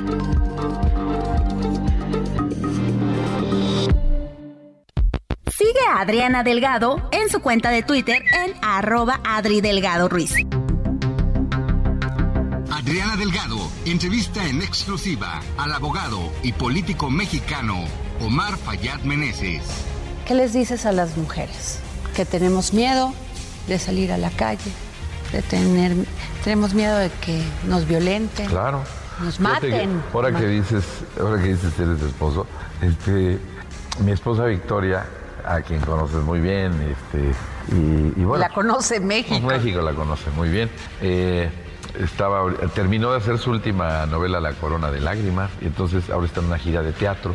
[5.50, 10.34] Sigue a Adriana Delgado en su cuenta de Twitter en arroba Adri Delgado Ruiz.
[12.70, 17.82] Adriana Delgado entrevista en exclusiva al abogado y político mexicano
[18.20, 19.62] Omar Fayad Meneses.
[20.26, 21.78] ¿Qué les dices a las mujeres?
[22.14, 23.14] Que tenemos miedo
[23.66, 24.72] de salir a la calle,
[25.32, 25.94] de tener,
[26.44, 28.46] tenemos miedo de que nos violenten.
[28.46, 28.82] Claro.
[29.22, 30.02] Nos maten.
[30.14, 30.84] ahora que dices,
[31.20, 32.46] ahora que dices eres esposo,
[32.80, 33.38] este,
[34.02, 35.04] mi esposa Victoria,
[35.44, 37.32] a quien conoces muy bien, este,
[37.74, 38.38] y, bueno.
[38.38, 39.46] La conoce México.
[39.46, 40.70] México la conoce muy bien.
[41.02, 41.50] Eh,
[41.98, 46.40] estaba, terminó de hacer su última novela, La Corona de Lágrimas, y entonces ahora está
[46.40, 47.34] en una gira de teatro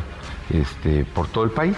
[0.50, 1.76] este, por todo el país.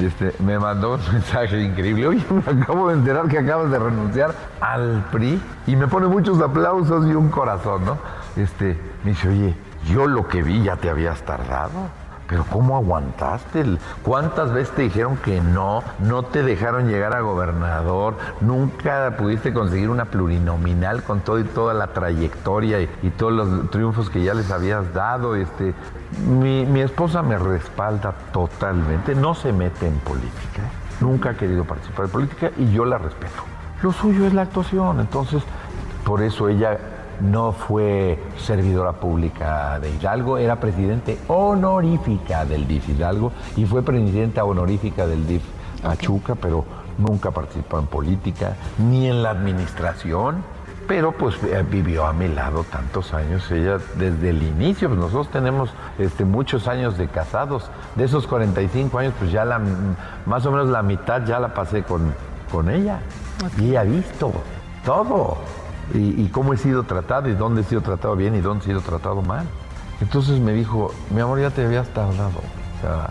[0.00, 2.06] Este, me mandó un mensaje increíble.
[2.06, 5.40] Oye, me acabo de enterar que acabas de renunciar al PRI.
[5.66, 7.98] Y me pone muchos aplausos y un corazón, ¿no?
[8.36, 9.54] Este, me dice, oye,
[9.86, 12.05] yo lo que vi ya te habías tardado.
[12.28, 13.78] Pero ¿cómo aguantaste?
[14.02, 15.82] ¿Cuántas veces te dijeron que no?
[16.00, 18.16] No te dejaron llegar a gobernador.
[18.40, 24.10] Nunca pudiste conseguir una plurinominal con todo y toda la trayectoria y, todos los triunfos
[24.10, 25.36] que ya les habías dado.
[25.36, 25.74] Este,
[26.28, 29.14] mi, esposa me respalda totalmente.
[29.14, 30.62] No se mete en política.
[31.00, 33.42] Nunca ha querido participar en política y yo la respeto.
[33.82, 34.98] Lo suyo es la actuación.
[34.98, 35.42] Entonces,
[36.04, 36.78] por eso ella
[37.20, 44.44] no fue servidora pública de Hidalgo, era presidente honorífica del DIF Hidalgo y fue presidenta
[44.44, 45.42] honorífica del DIF
[45.82, 46.64] Achuca, pero
[46.98, 50.56] nunca participó en política ni en la administración.
[50.86, 55.28] Pero pues eh, vivió a mi lado tantos años, ella desde el inicio, pues nosotros
[55.30, 59.60] tenemos este, muchos años de casados, de esos 45 años pues ya la,
[60.26, 62.14] más o menos la mitad ya la pasé con,
[62.52, 63.00] con ella.
[63.58, 64.32] Y ella ha visto
[64.84, 65.38] todo
[65.94, 68.80] y, cómo he sido tratado y dónde he sido tratado bien y dónde he sido
[68.80, 69.46] tratado mal.
[70.00, 72.40] Entonces me dijo, mi amor, ya te habías tardado.
[72.78, 73.10] O sea,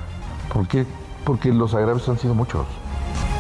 [0.54, 0.86] ¿por qué?
[1.24, 2.66] Porque los agravios han sido muchos.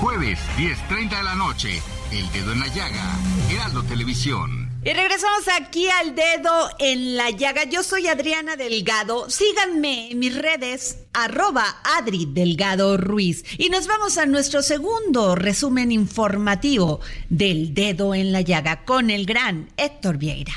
[0.01, 3.03] Jueves, 10.30 de la noche, El Dedo en la Llaga,
[3.49, 4.64] Heraldo Televisión.
[4.85, 7.63] Y regresamos aquí al dedo en la llaga.
[7.63, 9.27] Yo soy Adriana Delgado.
[9.31, 13.43] Síganme en mis redes, arroba Adri Delgado Ruiz.
[13.57, 19.25] Y nos vamos a nuestro segundo resumen informativo del dedo en la llaga con el
[19.25, 20.53] gran Héctor Vieira.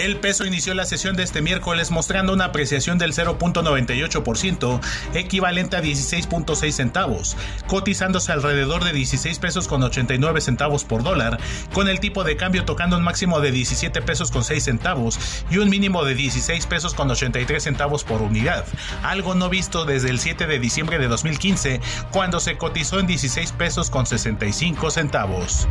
[0.00, 4.80] El peso inició la sesión de este miércoles mostrando una apreciación del 0.98%,
[5.12, 7.36] equivalente a 16.6 centavos,
[7.66, 11.38] cotizándose alrededor de 16 pesos con 89 centavos por dólar,
[11.74, 15.18] con el tipo de cambio tocando un máximo de 17 pesos con 6 centavos
[15.50, 18.64] y un mínimo de 16 pesos con 83 centavos por unidad,
[19.02, 23.52] algo no visto desde el 7 de diciembre de 2015, cuando se cotizó en 16
[23.52, 25.68] pesos con 65 centavos.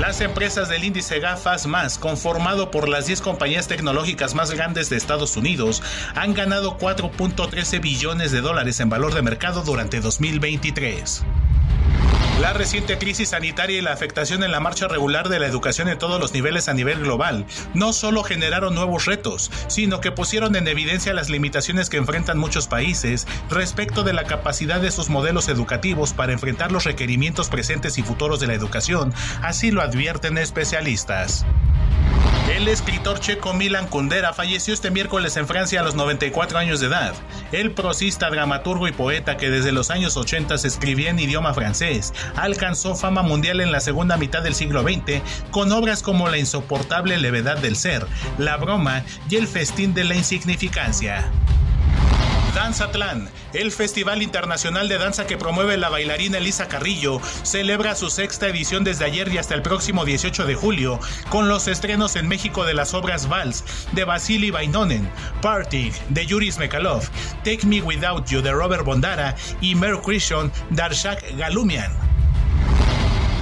[0.00, 4.96] Las empresas del índice GAFAS más, conformado por las 10 compañías tecnológicas más grandes de
[4.96, 5.82] Estados Unidos,
[6.14, 11.24] han ganado 4.13 billones de dólares en valor de mercado durante 2023.
[12.40, 15.98] La reciente crisis sanitaria y la afectación en la marcha regular de la educación en
[15.98, 20.68] todos los niveles a nivel global no solo generaron nuevos retos, sino que pusieron en
[20.68, 26.12] evidencia las limitaciones que enfrentan muchos países respecto de la capacidad de sus modelos educativos
[26.12, 31.44] para enfrentar los requerimientos presentes y futuros de la educación, así lo advierten especialistas.
[32.54, 36.86] El escritor checo Milan Kundera falleció este miércoles en Francia a los 94 años de
[36.86, 37.14] edad.
[37.52, 42.96] El prosista, dramaturgo y poeta que desde los años 80 escribía en idioma francés, alcanzó
[42.96, 47.58] fama mundial en la segunda mitad del siglo XX con obras como La insoportable levedad
[47.58, 48.06] del ser,
[48.38, 51.30] La broma y El festín de la insignificancia.
[52.54, 58.48] Danzatlán, el festival internacional de danza que promueve la bailarina Elisa Carrillo, celebra su sexta
[58.48, 60.98] edición desde ayer y hasta el próximo 18 de julio,
[61.30, 65.10] con los estrenos en México de las obras Vals de Vasily Vainonen,
[65.42, 67.02] Party de Yuris Mekalov,
[67.44, 72.07] Take Me Without You de Robert Bondara y Mer Christian Darshak Galumian.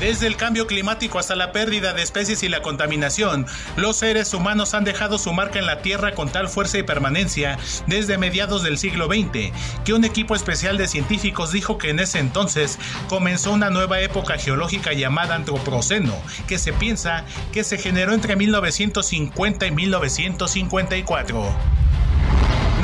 [0.00, 4.74] Desde el cambio climático hasta la pérdida de especies y la contaminación, los seres humanos
[4.74, 8.76] han dejado su marca en la Tierra con tal fuerza y permanencia desde mediados del
[8.76, 9.52] siglo XX,
[9.87, 12.78] que un equipo especial de científicos dijo que en ese entonces
[13.09, 16.14] comenzó una nueva época geológica llamada Antropoceno,
[16.46, 21.86] que se piensa que se generó entre 1950 y 1954.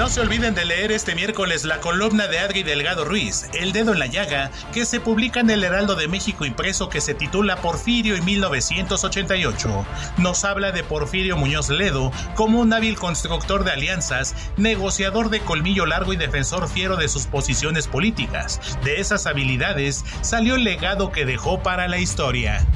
[0.03, 3.93] No se olviden de leer este miércoles la columna de Adri Delgado Ruiz, El Dedo
[3.93, 7.59] en la Llaga, que se publica en el Heraldo de México impreso que se titula
[7.59, 9.87] Porfirio y 1988.
[10.19, 15.87] Nos habla de Porfirio Muñoz Ledo como un hábil constructor de alianzas, negociador de colmillo
[15.87, 18.61] largo y defensor fiero de sus posiciones políticas.
[18.83, 22.67] De esas habilidades salió el legado que dejó para la historia.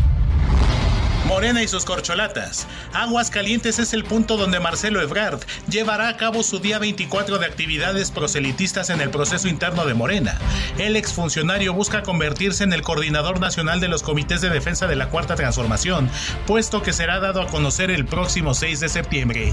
[1.27, 2.69] Morena y sus corcholatas.
[2.93, 7.47] Aguas Calientes es el punto donde Marcelo Ebrard llevará a cabo su día 24 de
[7.47, 10.39] actividades proselitistas en el proceso interno de Morena.
[10.79, 15.09] El exfuncionario busca convertirse en el coordinador nacional de los comités de defensa de la
[15.09, 16.09] Cuarta Transformación,
[16.47, 19.53] puesto que será dado a conocer el próximo 6 de septiembre.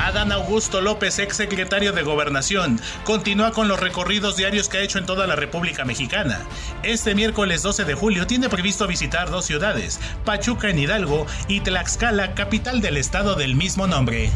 [0.00, 4.98] Adán Augusto López, ex secretario de Gobernación, continúa con los recorridos diarios que ha hecho
[4.98, 6.40] en toda la República Mexicana.
[6.82, 12.34] Este miércoles 12 de julio tiene previsto visitar dos ciudades, Pachuca en Hidalgo y Tlaxcala,
[12.34, 14.30] capital del estado del mismo nombre.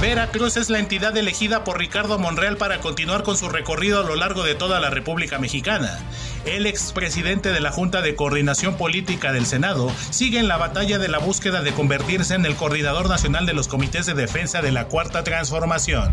[0.00, 4.16] Veracruz es la entidad elegida por Ricardo Monreal para continuar con su recorrido a lo
[4.16, 5.98] largo de toda la República Mexicana.
[6.46, 11.08] El expresidente de la Junta de Coordinación Política del Senado sigue en la batalla de
[11.08, 14.86] la búsqueda de convertirse en el coordinador nacional de los comités de defensa de la
[14.86, 16.12] Cuarta Transformación.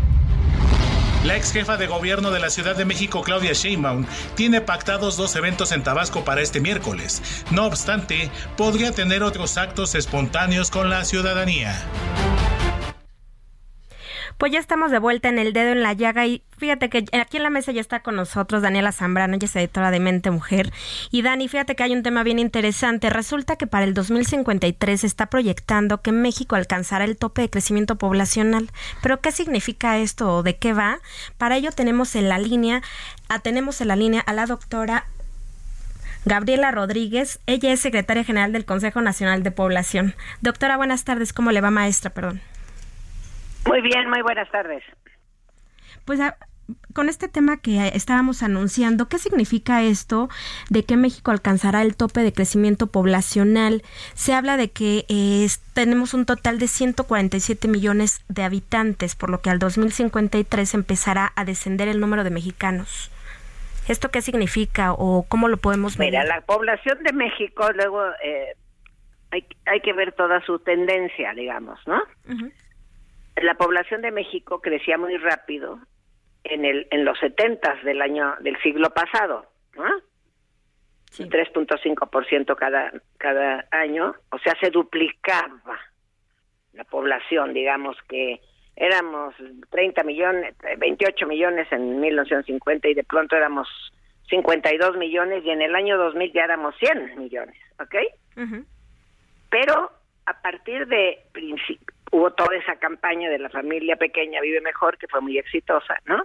[1.24, 5.34] La ex jefa de gobierno de la Ciudad de México, Claudia Sheinbaum, tiene pactados dos
[5.34, 7.22] eventos en Tabasco para este miércoles.
[7.50, 11.74] No obstante, podría tener otros actos espontáneos con la ciudadanía.
[14.38, 17.38] Pues ya estamos de vuelta en el dedo en la llaga y fíjate que aquí
[17.38, 20.72] en la mesa ya está con nosotros Daniela Zambrano, ella es editora de Mente Mujer.
[21.10, 23.10] Y Dani, fíjate que hay un tema bien interesante.
[23.10, 27.96] Resulta que para el 2053 se está proyectando que México alcanzará el tope de crecimiento
[27.96, 28.70] poblacional.
[29.02, 31.00] ¿Pero qué significa esto o de qué va?
[31.36, 32.82] Para ello tenemos en la línea,
[33.28, 35.06] a, tenemos en la línea a la doctora
[36.26, 37.40] Gabriela Rodríguez.
[37.46, 40.14] Ella es secretaria general del Consejo Nacional de Población.
[40.42, 41.32] Doctora, buenas tardes.
[41.32, 42.10] ¿Cómo le va, maestra?
[42.10, 42.40] Perdón.
[43.68, 44.82] Muy bien, muy buenas tardes.
[46.06, 46.20] Pues
[46.94, 50.28] con este tema que estábamos anunciando, ¿qué significa esto
[50.70, 53.82] de que México alcanzará el tope de crecimiento poblacional?
[54.14, 55.04] Se habla de que
[55.74, 61.44] tenemos un total de 147 millones de habitantes, por lo que al 2053 empezará a
[61.44, 63.10] descender el número de mexicanos.
[63.86, 66.08] ¿Esto qué significa o cómo lo podemos ver?
[66.08, 68.54] Mira, la población de México, luego eh,
[69.30, 72.02] hay, hay que ver toda su tendencia, digamos, ¿no?
[73.42, 75.78] La población de México crecía muy rápido
[76.44, 79.46] en el en los setentas del año del siglo pasado,
[79.76, 79.88] ¿no?
[81.10, 81.24] Sí.
[81.24, 85.78] 3.5% cada cada año, o sea, se duplicaba
[86.74, 88.40] la población, digamos que
[88.76, 89.34] éramos
[89.70, 93.68] 30 millones, 28 millones en 1950 y de pronto éramos
[94.28, 97.94] 52 millones y en el año 2000 ya éramos 100 millones, ¿ok?
[99.50, 99.90] Pero
[100.26, 101.24] a partir de
[102.12, 106.22] hubo toda esa campaña de la familia pequeña vive mejor que fue muy exitosa, ¿no?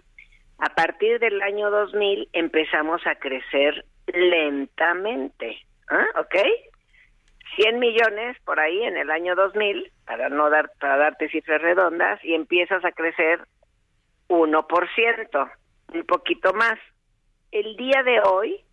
[0.60, 5.58] A partir del año 2000 empezamos a crecer lentamente,
[5.90, 6.06] ¿ah?
[6.20, 6.36] ¿ok?
[7.56, 12.24] 100 millones por ahí en el año 2000 para no dar para darte cifras redondas
[12.24, 13.42] y empiezas a crecer
[14.30, 15.52] 1%,
[15.94, 16.80] un poquito más.
[17.52, 18.64] El día de hoy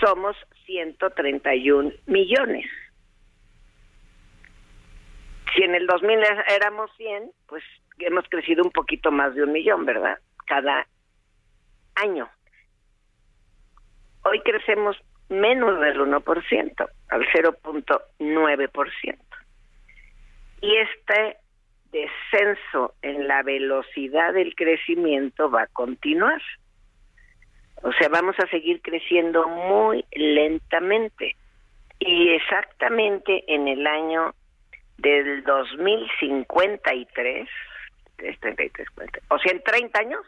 [0.00, 2.66] somos 131 millones
[5.58, 7.64] si en el 2000 éramos 100, pues
[7.98, 10.16] hemos crecido un poquito más de un millón, ¿verdad?
[10.46, 10.86] Cada
[11.96, 12.28] año.
[14.22, 14.96] Hoy crecemos
[15.28, 19.18] menos del 1%, al 0.9%.
[20.60, 21.36] Y este
[21.90, 26.40] descenso en la velocidad del crecimiento va a continuar.
[27.82, 31.34] O sea, vamos a seguir creciendo muy lentamente.
[31.98, 34.34] Y exactamente en el año
[34.98, 37.48] del 2053,
[38.16, 38.88] 33,
[39.28, 40.26] o sea, en 30 años,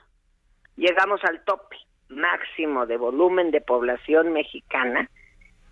[0.77, 1.77] llegamos al tope
[2.09, 5.11] máximo de volumen de población mexicana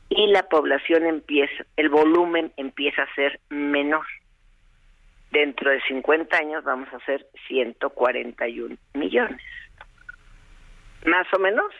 [0.08, 4.06] y la población empieza, el volumen empieza a ser menor.
[5.30, 9.42] Dentro de 50 años vamos a ser 141 millones.
[11.04, 11.70] ¿Más o menos?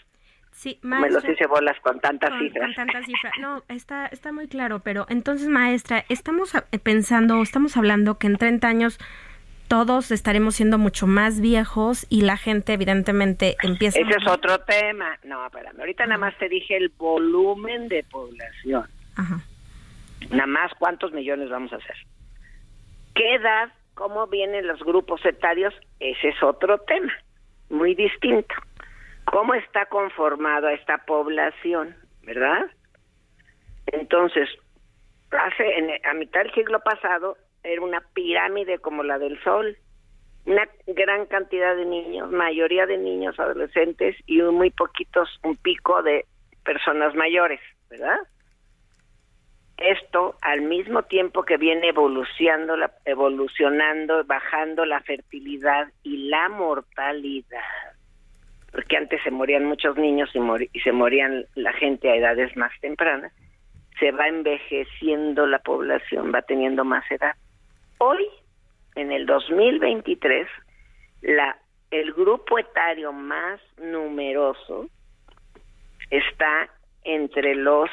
[0.59, 2.67] Sí, Me los hice bolas con tantas cifras.
[2.67, 3.33] Con tantas cifras.
[3.39, 6.53] No, está, está muy claro, pero entonces, maestra, estamos
[6.83, 8.99] pensando, estamos hablando que en 30 años
[9.69, 14.01] todos estaremos siendo mucho más viejos y la gente evidentemente empieza...
[14.01, 15.17] Ese es otro tema.
[15.23, 18.89] No, espérame, ahorita nada más te dije el volumen de población.
[19.15, 19.41] Ajá.
[20.31, 21.97] Nada más cuántos millones vamos a hacer.
[23.15, 23.73] ¿Qué edad?
[23.95, 25.73] ¿Cómo vienen los grupos etarios?
[26.01, 27.13] Ese es otro tema,
[27.71, 28.57] muy distinto.
[29.31, 31.95] ¿Cómo está conformado esta población?
[32.23, 32.67] ¿Verdad?
[33.87, 34.49] Entonces,
[35.31, 39.77] hace a mitad del siglo pasado era una pirámide como la del Sol,
[40.47, 46.25] una gran cantidad de niños, mayoría de niños adolescentes y muy poquitos, un pico de
[46.65, 47.61] personas mayores,
[47.91, 48.19] ¿verdad?
[49.77, 57.61] Esto al mismo tiempo que viene evolucionando, evolucionando, bajando la fertilidad y la mortalidad,
[58.73, 60.39] porque antes se morían muchos niños y,
[60.73, 63.33] y se morían la gente a edades más tempranas,
[63.99, 67.35] se va envejeciendo la población, va teniendo más edad.
[67.99, 68.29] Hoy,
[68.95, 70.47] en el 2023,
[71.23, 71.59] la,
[71.91, 74.89] el grupo etario más numeroso
[76.11, 76.69] está
[77.05, 77.91] entre los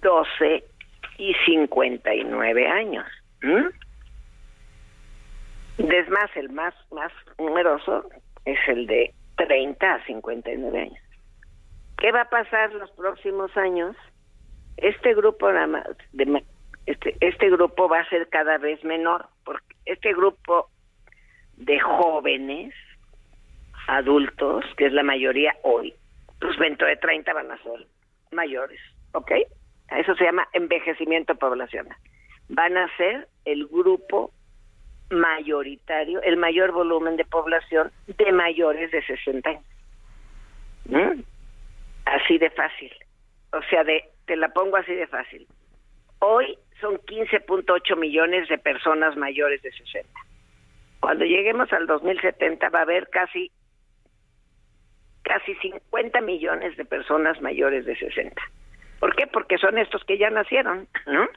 [0.00, 0.64] 12
[1.18, 3.06] y 59 años.
[5.78, 8.08] Es más, el más, más numeroso
[8.44, 11.02] es el de 30 a 59 años.
[11.98, 13.96] ¿Qué va a pasar los próximos años?
[14.76, 16.44] Este grupo de,
[16.86, 20.70] este, este grupo va a ser cada vez menor, porque este grupo
[21.56, 22.72] de jóvenes,
[23.88, 25.94] adultos, que es la mayoría hoy,
[26.40, 27.86] pues dentro de 30 van a ser
[28.30, 28.80] mayores,
[29.12, 29.32] ¿ok?
[29.90, 31.96] Eso se llama envejecimiento poblacional.
[32.48, 34.30] Van a ser el grupo
[35.10, 39.64] mayoritario, el mayor volumen de población de mayores de 60 años.
[40.86, 41.20] ¿Mm?
[42.04, 42.92] Así de fácil.
[43.52, 45.46] O sea, de, te la pongo así de fácil.
[46.20, 50.08] Hoy son 15.8 millones de personas mayores de 60.
[51.00, 53.50] Cuando lleguemos al 2070 va a haber casi
[55.22, 58.40] casi 50 millones de personas mayores de 60.
[58.98, 59.26] ¿Por qué?
[59.26, 61.28] Porque son estos que ya nacieron, ¿no?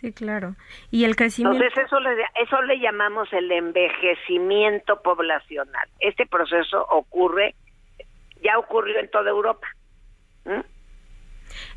[0.00, 0.54] Sí, claro.
[0.90, 1.62] Y el crecimiento.
[1.62, 2.10] Entonces eso le,
[2.42, 5.88] eso le llamamos el envejecimiento poblacional.
[6.00, 7.54] Este proceso ocurre,
[8.42, 9.66] ya ocurrió en toda Europa.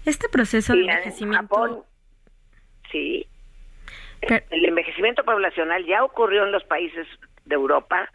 [0.05, 1.85] Este proceso de envejecimiento.
[2.91, 3.27] Sí.
[4.21, 7.07] El envejecimiento poblacional ya ocurrió en los países
[7.45, 8.09] de Europa,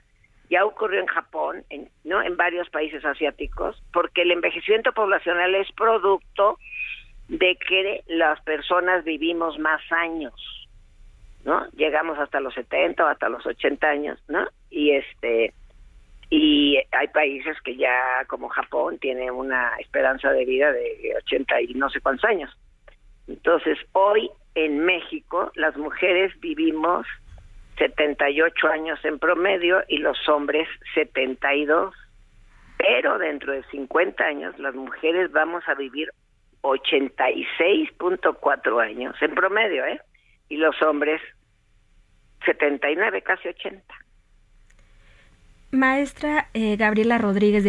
[0.48, 2.22] ya ocurrió en Japón, en, ¿no?
[2.22, 6.58] En varios países asiáticos, porque el envejecimiento poblacional es producto
[7.28, 10.34] de que las personas vivimos más años,
[11.44, 11.66] ¿no?
[11.72, 14.46] Llegamos hasta los 70 o hasta los 80 años, ¿no?
[14.70, 15.52] Y este
[16.30, 21.74] y hay países que ya como Japón tiene una esperanza de vida de 80 y
[21.74, 22.50] no sé cuántos años.
[23.26, 27.06] Entonces, hoy en México las mujeres vivimos
[27.78, 31.94] 78 años en promedio y los hombres 72.
[32.76, 36.10] Pero dentro de 50 años las mujeres vamos a vivir
[36.62, 40.00] 86.4 años en promedio, ¿eh?
[40.48, 41.20] Y los hombres
[42.44, 43.94] 79, casi 80.
[45.70, 47.62] Maestra eh, Gabriela Rodríguez,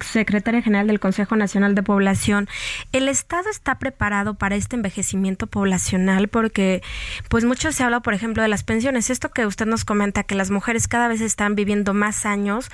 [0.00, 2.48] secretaria general del Consejo Nacional de Población,
[2.92, 6.26] ¿el Estado está preparado para este envejecimiento poblacional?
[6.26, 6.82] Porque,
[7.30, 9.08] pues mucho se habla, por ejemplo, de las pensiones.
[9.08, 12.72] Esto que usted nos comenta, que las mujeres cada vez están viviendo más años,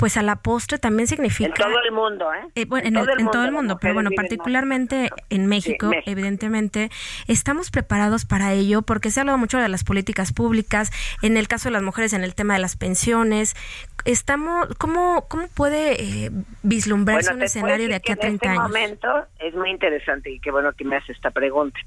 [0.00, 1.50] pues a la postre también significa...
[1.50, 2.48] En todo el mundo, ¿eh?
[2.54, 2.94] eh bueno, en,
[3.30, 6.88] todo, el, mundo, pero bueno, particularmente en México, evidentemente,
[7.28, 10.90] estamos preparados para ello porque se ha hablado mucho de las políticas públicas,
[11.20, 13.54] en el caso de las mujeres, en el tema de las pensiones.
[14.06, 16.30] Estamos, ¿Cómo, cómo puede eh,
[16.62, 18.70] vislumbrarse un escenario de aquí a 30 años?
[18.70, 21.78] En este momento es muy interesante y qué bueno que me hace esta pregunta.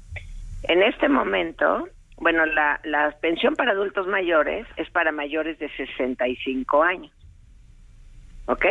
[0.62, 1.88] En este momento,
[2.18, 7.10] bueno, la, la pensión para adultos mayores es para mayores de 65 años.
[8.46, 8.66] ¿Ok?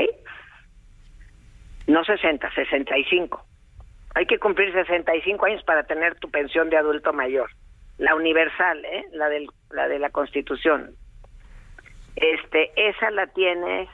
[1.87, 3.45] No 60, 65.
[4.15, 7.49] Hay que cumplir 65 años para tener tu pensión de adulto mayor.
[7.97, 9.05] La universal, ¿eh?
[9.11, 10.95] La, del, la de la Constitución.
[12.15, 13.89] Este, esa la tienes,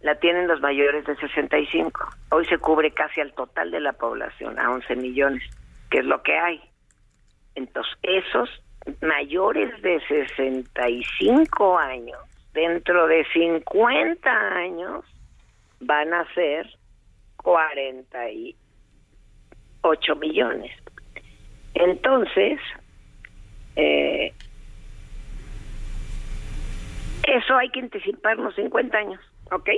[0.00, 2.08] la tienen los mayores de 65.
[2.30, 5.42] Hoy se cubre casi al total de la población, a 11 millones,
[5.90, 6.60] que es lo que hay.
[7.54, 8.50] Entonces, esos
[9.00, 12.18] mayores de 65 años,
[12.52, 15.04] dentro de 50 años,
[15.82, 16.66] van a ser
[17.36, 20.72] 48 millones.
[21.74, 22.58] Entonces,
[23.76, 24.34] eh,
[27.26, 29.20] eso hay que anticiparnos 50 años,
[29.50, 29.70] ¿ok?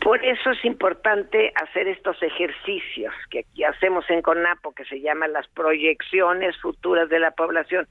[0.00, 5.32] Por eso es importante hacer estos ejercicios que aquí hacemos en CONAPO, que se llaman
[5.32, 7.86] las proyecciones futuras de la población.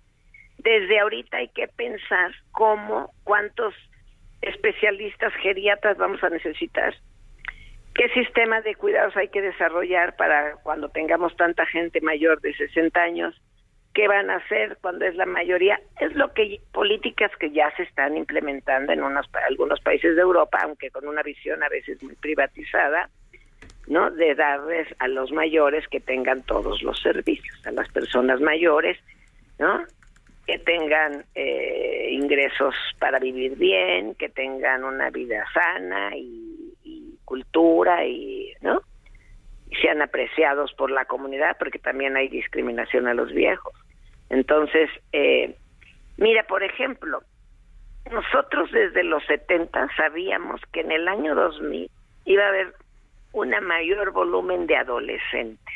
[0.57, 3.75] Desde ahorita hay que pensar cómo, cuántos
[4.41, 6.95] especialistas geriatras vamos a necesitar,
[7.93, 12.99] qué sistema de cuidados hay que desarrollar para cuando tengamos tanta gente mayor de 60
[12.99, 13.41] años,
[13.93, 15.79] qué van a hacer cuando es la mayoría.
[15.99, 20.59] Es lo que políticas que ya se están implementando en unos, algunos países de Europa,
[20.63, 23.09] aunque con una visión a veces muy privatizada,
[23.87, 24.11] ¿no?
[24.11, 28.97] De darles a los mayores que tengan todos los servicios, a las personas mayores,
[29.57, 29.83] ¿no?
[30.49, 38.51] Que tengan eh, ingresos para vivir bien, que tengan una vida sana y, cultura y,
[38.61, 38.81] ¿no?
[39.79, 43.75] sean apreciados por la comunidad, porque también hay discriminación a los viejos.
[44.31, 45.55] Entonces, eh,
[46.17, 47.21] mira, por ejemplo,
[48.11, 51.91] nosotros desde los 70 sabíamos que en el año 2000
[52.25, 52.73] iba a haber
[53.33, 55.75] una mayor volumen de adolescentes.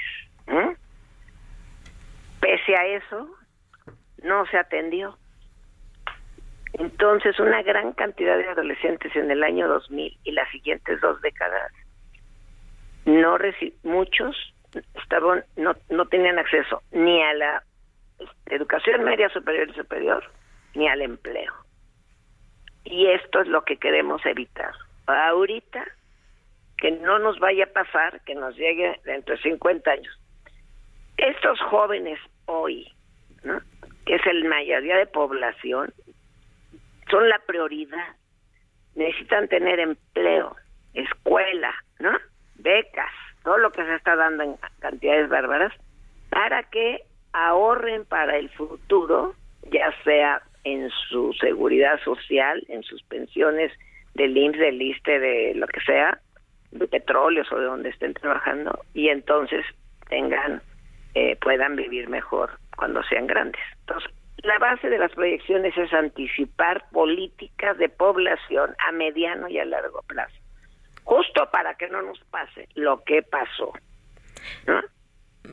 [2.42, 3.30] Pese a eso,
[4.24, 5.18] no se atendió.
[6.74, 11.72] Entonces, una gran cantidad de adolescentes en el año 2000 y las siguientes dos décadas
[13.06, 13.38] no
[13.84, 14.36] muchos
[14.96, 17.64] estaban no, no tenían acceso ni a la
[18.48, 20.24] educación media superior y superior
[20.74, 21.54] ni al empleo
[22.86, 24.74] y esto es lo que queremos evitar
[25.06, 25.86] ahorita
[26.78, 30.20] que no nos vaya a pasar que nos llegue dentro de 50 años
[31.18, 32.92] estos jóvenes hoy
[33.44, 33.62] ¿no?
[34.06, 35.94] Que es el mayoría de población
[37.10, 38.16] son la prioridad
[38.96, 40.56] necesitan tener empleo
[40.94, 42.12] escuela no
[42.56, 43.12] becas,
[43.44, 45.74] todo lo que se está dando en cantidades bárbaras,
[46.30, 47.02] para que
[47.34, 49.36] ahorren para el futuro,
[49.72, 53.72] ya sea en su seguridad social, en sus pensiones
[54.14, 56.20] del IMSS, del ISTE, de lo que sea,
[56.72, 59.66] de petróleos o de donde estén trabajando, y entonces
[60.10, 60.62] tengan,
[61.16, 63.62] eh, puedan vivir mejor cuando sean grandes.
[63.88, 64.12] Entonces,
[64.44, 70.02] la base de las proyecciones es anticipar políticas de población a mediano y a largo
[70.04, 70.44] plazo
[71.04, 73.74] justo para que no nos pase lo que pasó.
[74.68, 74.82] ¿no?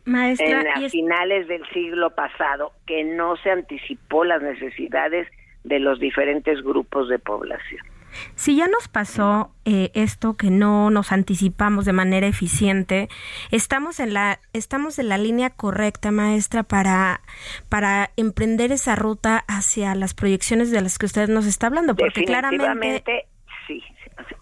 [0.04, 5.28] Maestra, en las finales del siglo pasado, que no se anticipó las necesidades
[5.64, 7.84] de los diferentes grupos de población.
[8.34, 13.08] Si ya nos pasó eh, esto que no nos anticipamos de manera eficiente,
[13.50, 17.20] estamos en la estamos en la línea correcta, maestra, para
[17.68, 22.24] para emprender esa ruta hacia las proyecciones de las que usted nos está hablando, porque
[22.24, 23.26] claramente
[23.66, 23.82] sí,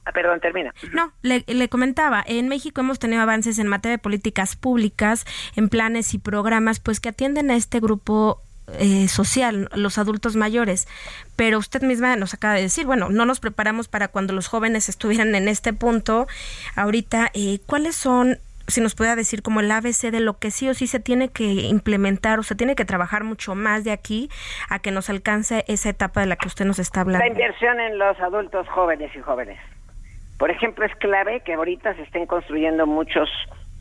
[0.04, 0.72] Ah, perdón, termina.
[0.92, 6.14] No, le, comentaba, en México hemos tenido avances en materia de políticas públicas, en planes
[6.14, 8.42] y programas, pues que atienden a este grupo
[8.78, 10.88] eh, social, los adultos mayores.
[11.38, 14.88] Pero usted misma nos acaba de decir, bueno, no nos preparamos para cuando los jóvenes
[14.88, 16.26] estuvieran en este punto.
[16.74, 20.68] Ahorita, eh, ¿cuáles son si nos pueda decir como el ABC de lo que sí
[20.68, 24.30] o sí se tiene que implementar o se tiene que trabajar mucho más de aquí
[24.68, 27.24] a que nos alcance esa etapa de la que usted nos está hablando.
[27.24, 29.60] La inversión en los adultos jóvenes y jóvenes.
[30.40, 33.30] Por ejemplo, es clave que ahorita se estén construyendo muchos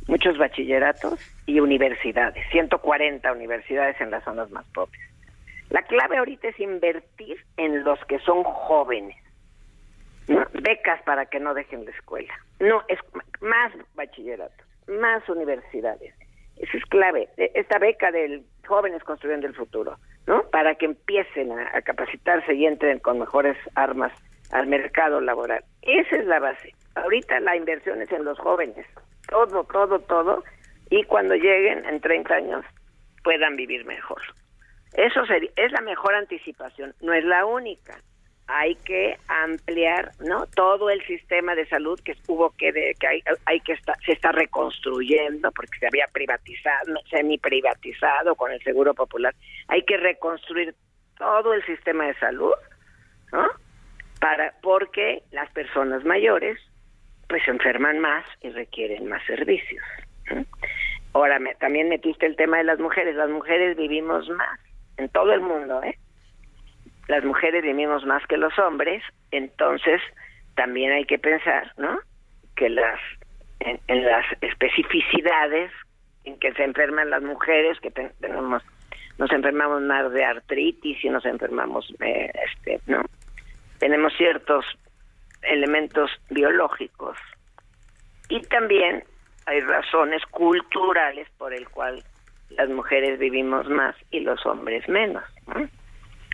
[0.07, 5.01] muchos bachilleratos y universidades, 140 universidades en las zonas más pobres.
[5.69, 9.17] La clave ahorita es invertir en los que son jóvenes.
[10.27, 12.33] Becas para que no dejen la escuela.
[12.59, 12.99] No, es
[13.41, 16.13] más bachilleratos, más universidades.
[16.57, 17.29] Eso es clave.
[17.37, 20.43] E, esta beca del jóvenes construyendo el futuro, ¿no?
[20.49, 24.11] Para que empiecen a capacitarse y entren con mejores armas
[24.51, 25.63] al mercado laboral.
[25.81, 26.73] Esa es la base.
[26.95, 28.85] Ahorita la inversión es en los jóvenes,
[29.29, 30.43] todo, todo, todo,
[30.89, 32.65] y cuando lleguen en 30 años
[33.23, 34.21] puedan vivir mejor.
[34.93, 37.99] Eso sería, es la mejor anticipación, no es la única.
[38.49, 40.45] Hay que ampliar, ¿no?
[40.47, 44.13] Todo el sistema de salud que hubo que, de, que hay, hay que estar, se
[44.13, 49.35] está reconstruyendo porque se había privatizado, semi privatizado con el Seguro Popular.
[49.67, 50.73] Hay que reconstruir
[51.17, 52.53] todo el sistema de salud,
[53.33, 53.47] ¿no?
[54.19, 56.59] para porque las personas mayores
[57.27, 59.83] pues se enferman más y requieren más servicios.
[61.13, 63.15] Ahora me, también metiste el tema de las mujeres.
[63.15, 64.59] Las mujeres vivimos más
[64.97, 65.97] en todo el mundo, ¿eh?
[67.07, 70.01] Las mujeres vivimos más que los hombres, entonces
[70.55, 71.99] también hay que pensar, ¿no?
[72.55, 72.99] Que las
[73.59, 75.71] en, las especificidades
[76.25, 78.63] en que se enferman las mujeres, que tenemos
[79.17, 83.01] nos enfermamos más de artritis y nos enfermamos, eh, este, ¿no?
[83.79, 84.65] Tenemos ciertos
[85.41, 87.17] elementos biológicos
[88.29, 89.03] y también
[89.45, 92.03] hay razones culturales por el cual
[92.49, 95.23] las mujeres vivimos más y los hombres menos,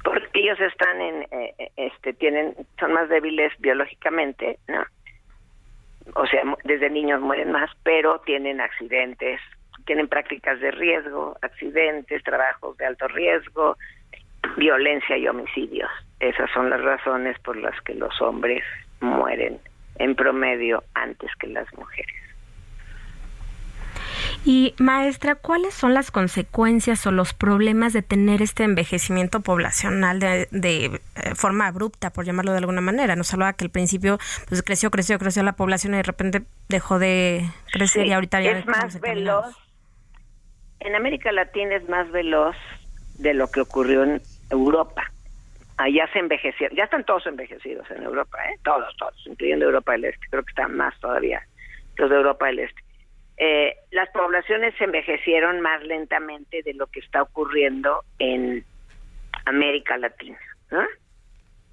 [0.04, 4.84] porque ellos están en, eh, eh, este, tienen, son más débiles biológicamente, ¿no?
[6.16, 9.40] O sea, desde niños mueren más, pero tienen accidentes,
[9.86, 13.78] tienen prácticas de riesgo, accidentes, trabajos de alto riesgo,
[14.58, 15.90] violencia y homicidios.
[16.20, 18.64] Esas son las razones por las que los hombres
[19.00, 19.60] mueren
[19.96, 22.23] en promedio antes que las mujeres.
[24.46, 30.50] Y maestra, ¿cuáles son las consecuencias o los problemas de tener este envejecimiento poblacional de,
[30.52, 31.00] eh,
[31.36, 33.16] forma abrupta, por llamarlo de alguna manera?
[33.16, 34.18] Nos hablaba que al principio
[34.50, 38.52] pues creció, creció, creció la población y de repente dejó de crecer y ahorita ya
[38.52, 39.56] es más veloz.
[40.82, 42.58] En América Latina es más veloz
[43.18, 45.10] de lo que ocurrió en Europa.
[45.78, 48.60] Allá se envejecieron, ya están todos envejecidos en Europa, ¿eh?
[48.64, 51.42] todos, todos, incluyendo Europa del Este, creo que están más todavía
[51.96, 52.83] los de Europa del Este
[53.46, 58.64] eh, las poblaciones se envejecieron más lentamente de lo que está ocurriendo en
[59.44, 60.40] América Latina.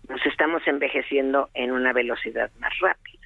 [0.09, 3.25] Nos estamos envejeciendo en una velocidad más rápida.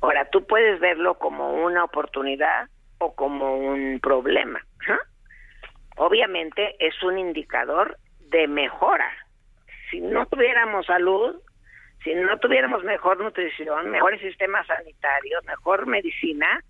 [0.00, 4.64] Ahora, tú puedes verlo como una oportunidad o como un problema.
[5.96, 7.98] Obviamente es un indicador
[8.30, 9.12] de mejora.
[9.90, 11.36] Si no tuviéramos salud,
[12.02, 16.64] si no tuviéramos mejor nutrición, mejores sistemas sanitarios, mejor medicina,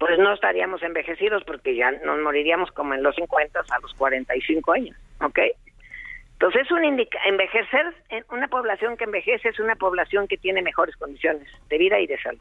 [0.00, 4.72] pues no estaríamos envejecidos porque ya nos moriríamos como en los 50 a los 45
[4.72, 5.38] años, ¿ok?
[6.32, 11.46] Entonces, un envejecer, en una población que envejece es una población que tiene mejores condiciones
[11.68, 12.40] de vida y de salud.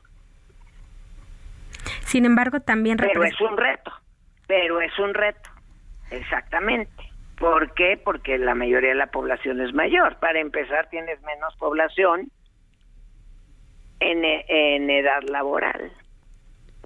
[2.06, 2.96] Sin embargo, también...
[2.96, 3.92] Pero es un reto,
[4.48, 5.50] pero es un reto,
[6.12, 7.12] exactamente.
[7.38, 8.00] ¿Por qué?
[8.02, 10.16] Porque la mayoría de la población es mayor.
[10.20, 12.32] Para empezar, tienes menos población
[14.00, 15.92] en, en edad laboral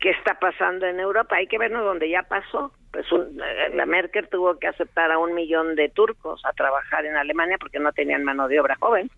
[0.04, 1.38] qué está pasando en Europa.
[1.38, 2.74] Hay que vernos donde ya pasó.
[2.92, 7.16] Pues eh, la Merkel tuvo que aceptar a un millón de turcos a trabajar en
[7.16, 9.10] Alemania porque no tenían mano de obra joven.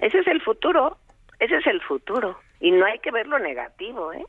[0.00, 0.98] Ese es el futuro,
[1.38, 2.38] ese es el futuro.
[2.60, 4.26] Y no hay que verlo negativo, ¿eh?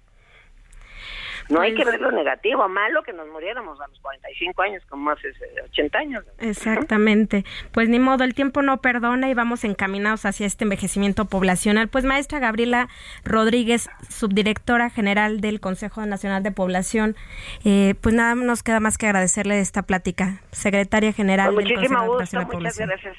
[1.49, 4.83] No hay que pues ver lo negativo, malo que nos muriéramos a los 45 años
[4.89, 5.31] como hace
[5.65, 6.25] 80 años.
[6.39, 7.45] Exactamente.
[7.71, 11.87] Pues ni modo, el tiempo no perdona y vamos encaminados hacia este envejecimiento poblacional.
[11.87, 12.87] Pues maestra Gabriela
[13.23, 17.15] Rodríguez, subdirectora general del Consejo Nacional de Población,
[17.63, 20.41] eh, pues nada nos queda más que agradecerle esta plática.
[20.51, 22.89] Secretaria General del Consejo de Población de Población.
[22.89, 23.17] Gracias.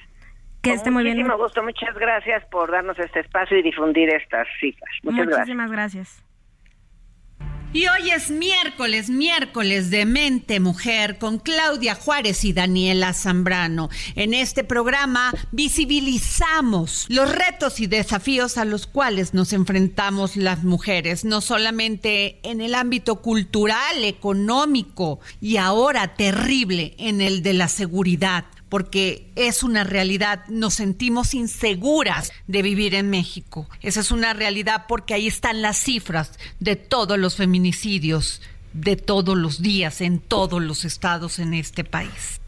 [0.62, 1.16] Que esté muy bien.
[1.16, 4.90] Muchísimo gusto, muchas gracias por darnos este espacio y difundir estas cifras.
[5.04, 6.25] Muchas Muchísimas gracias.
[7.72, 13.90] Y hoy es miércoles, miércoles de Mente Mujer con Claudia Juárez y Daniela Zambrano.
[14.14, 21.24] En este programa visibilizamos los retos y desafíos a los cuales nos enfrentamos las mujeres,
[21.24, 28.46] no solamente en el ámbito cultural, económico y ahora terrible en el de la seguridad
[28.68, 33.68] porque es una realidad, nos sentimos inseguras de vivir en México.
[33.82, 38.40] Esa es una realidad porque ahí están las cifras de todos los feminicidios
[38.72, 42.40] de todos los días en todos los estados en este país.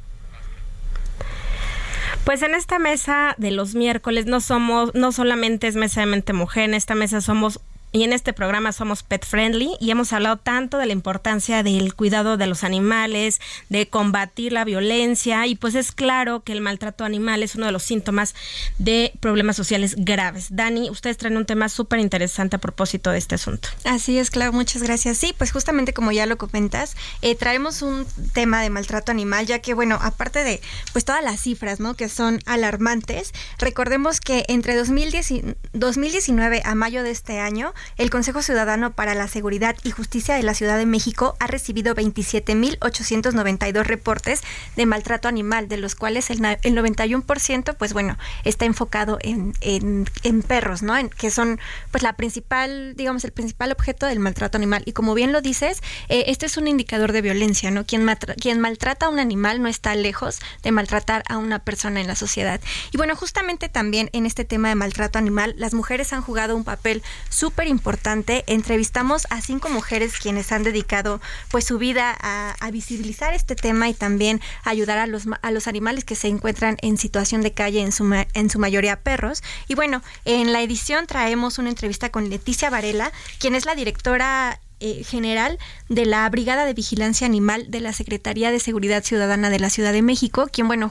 [2.25, 6.35] Pues en esta mesa de los miércoles no somos, no solamente es mesa de mente
[6.35, 7.61] mujer, en esta mesa somos
[7.93, 11.95] y en este programa somos pet friendly y hemos hablado tanto de la importancia del
[11.95, 17.05] cuidado de los animales, de combatir la violencia y pues es claro que el maltrato
[17.05, 18.35] animal es uno de los síntomas
[18.79, 20.49] de problemas sociales graves.
[20.51, 23.69] Dani, ustedes traen un tema súper interesante a propósito de este asunto.
[23.85, 25.19] Así es, claro, muchas gracias.
[25.19, 29.61] Sí, pues justamente como ya lo comentas, eh, traemos un tema de maltrato animal, ya
[29.61, 30.61] que bueno, aparte de
[30.93, 31.95] pues todas las cifras, ¿no?
[31.95, 38.11] Que son alarmantes, recordemos que entre 2010 y 2019 a mayo de este año, el
[38.11, 43.85] Consejo Ciudadano para la Seguridad y Justicia de la Ciudad de México ha recibido 27.892
[43.85, 44.43] reportes
[44.77, 50.83] de maltrato animal, de los cuales el, 91%, pues bueno, está enfocado en, en, perros,
[50.83, 50.97] ¿no?
[50.97, 51.61] En, que son,
[51.91, 54.83] pues la principal, digamos, el principal objeto del maltrato animal.
[54.87, 57.85] Y como bien lo dices, eh, este es un indicador de violencia, ¿no?
[57.85, 58.07] Quien,
[58.41, 62.15] quien maltrata a un animal no está lejos de maltratar a una persona en la
[62.17, 62.61] sociedad.
[62.93, 66.65] Y bueno, justamente también en este tema de maltrato animal, las mujeres han jugado un
[66.65, 68.45] papel súper importante.
[68.47, 73.95] Entrevistamos a cinco mujeres quienes han dedicado pues su vida a, visibilizar este tema y
[73.95, 77.93] también ayudar a los, a los animales que se encuentran en situación de calle, en
[77.93, 78.05] su,
[78.35, 79.43] en su mayoría perros.
[79.69, 84.61] Y bueno, en la edición traemos una entrevista con Leticia Varela, quien es la directora
[84.81, 85.59] eh, general
[85.89, 89.93] de la Brigada de Vigilancia Animal de la Secretaría de Seguridad Ciudadana de la Ciudad
[89.93, 90.89] de México, quien, bueno,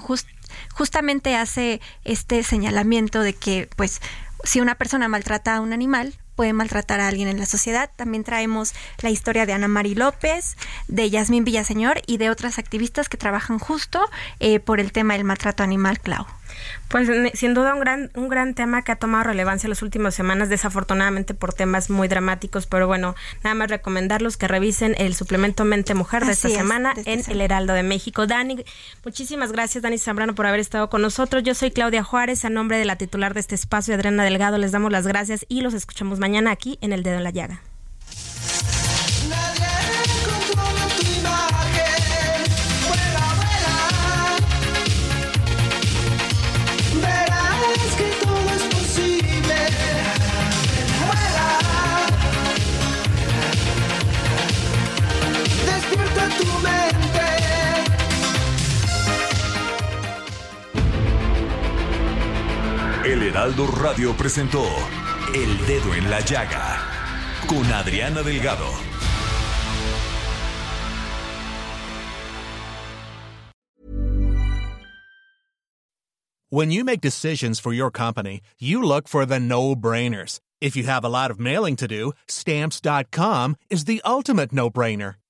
[0.73, 4.01] justamente hace este señalamiento de que, pues,
[4.43, 7.89] si una persona maltrata a un animal, puede maltratar a alguien en la sociedad.
[7.97, 10.55] También traemos la historia de Ana Mari López,
[10.87, 13.99] de Yasmín Villaseñor y de otras activistas que trabajan justo
[14.39, 16.27] eh, por el tema del maltrato animal, Clau.
[16.87, 20.15] Pues sin duda un gran, un gran tema que ha tomado relevancia en las últimas
[20.15, 25.65] semanas, desafortunadamente por temas muy dramáticos, pero bueno, nada más recomendarlos que revisen el suplemento
[25.65, 28.27] Mente Mujer de esta semana en El Heraldo de México.
[28.27, 28.63] Dani,
[29.03, 31.43] muchísimas gracias Dani Zambrano por haber estado con nosotros.
[31.43, 34.71] Yo soy Claudia Juárez, a nombre de la titular de este espacio, Adriana Delgado, les
[34.71, 37.61] damos las gracias y los escuchamos mañana aquí en El Dedo en la Llaga.
[63.27, 64.63] Heraldo Radio presentó
[65.35, 66.79] El Dedo en la Llaga
[67.45, 68.71] con Adriana Delgado.
[76.49, 80.39] When you make decisions for your company, you look for the no-brainers.
[80.61, 85.15] If you have a lot of mailing to do, stamps.com is the ultimate no-brainer.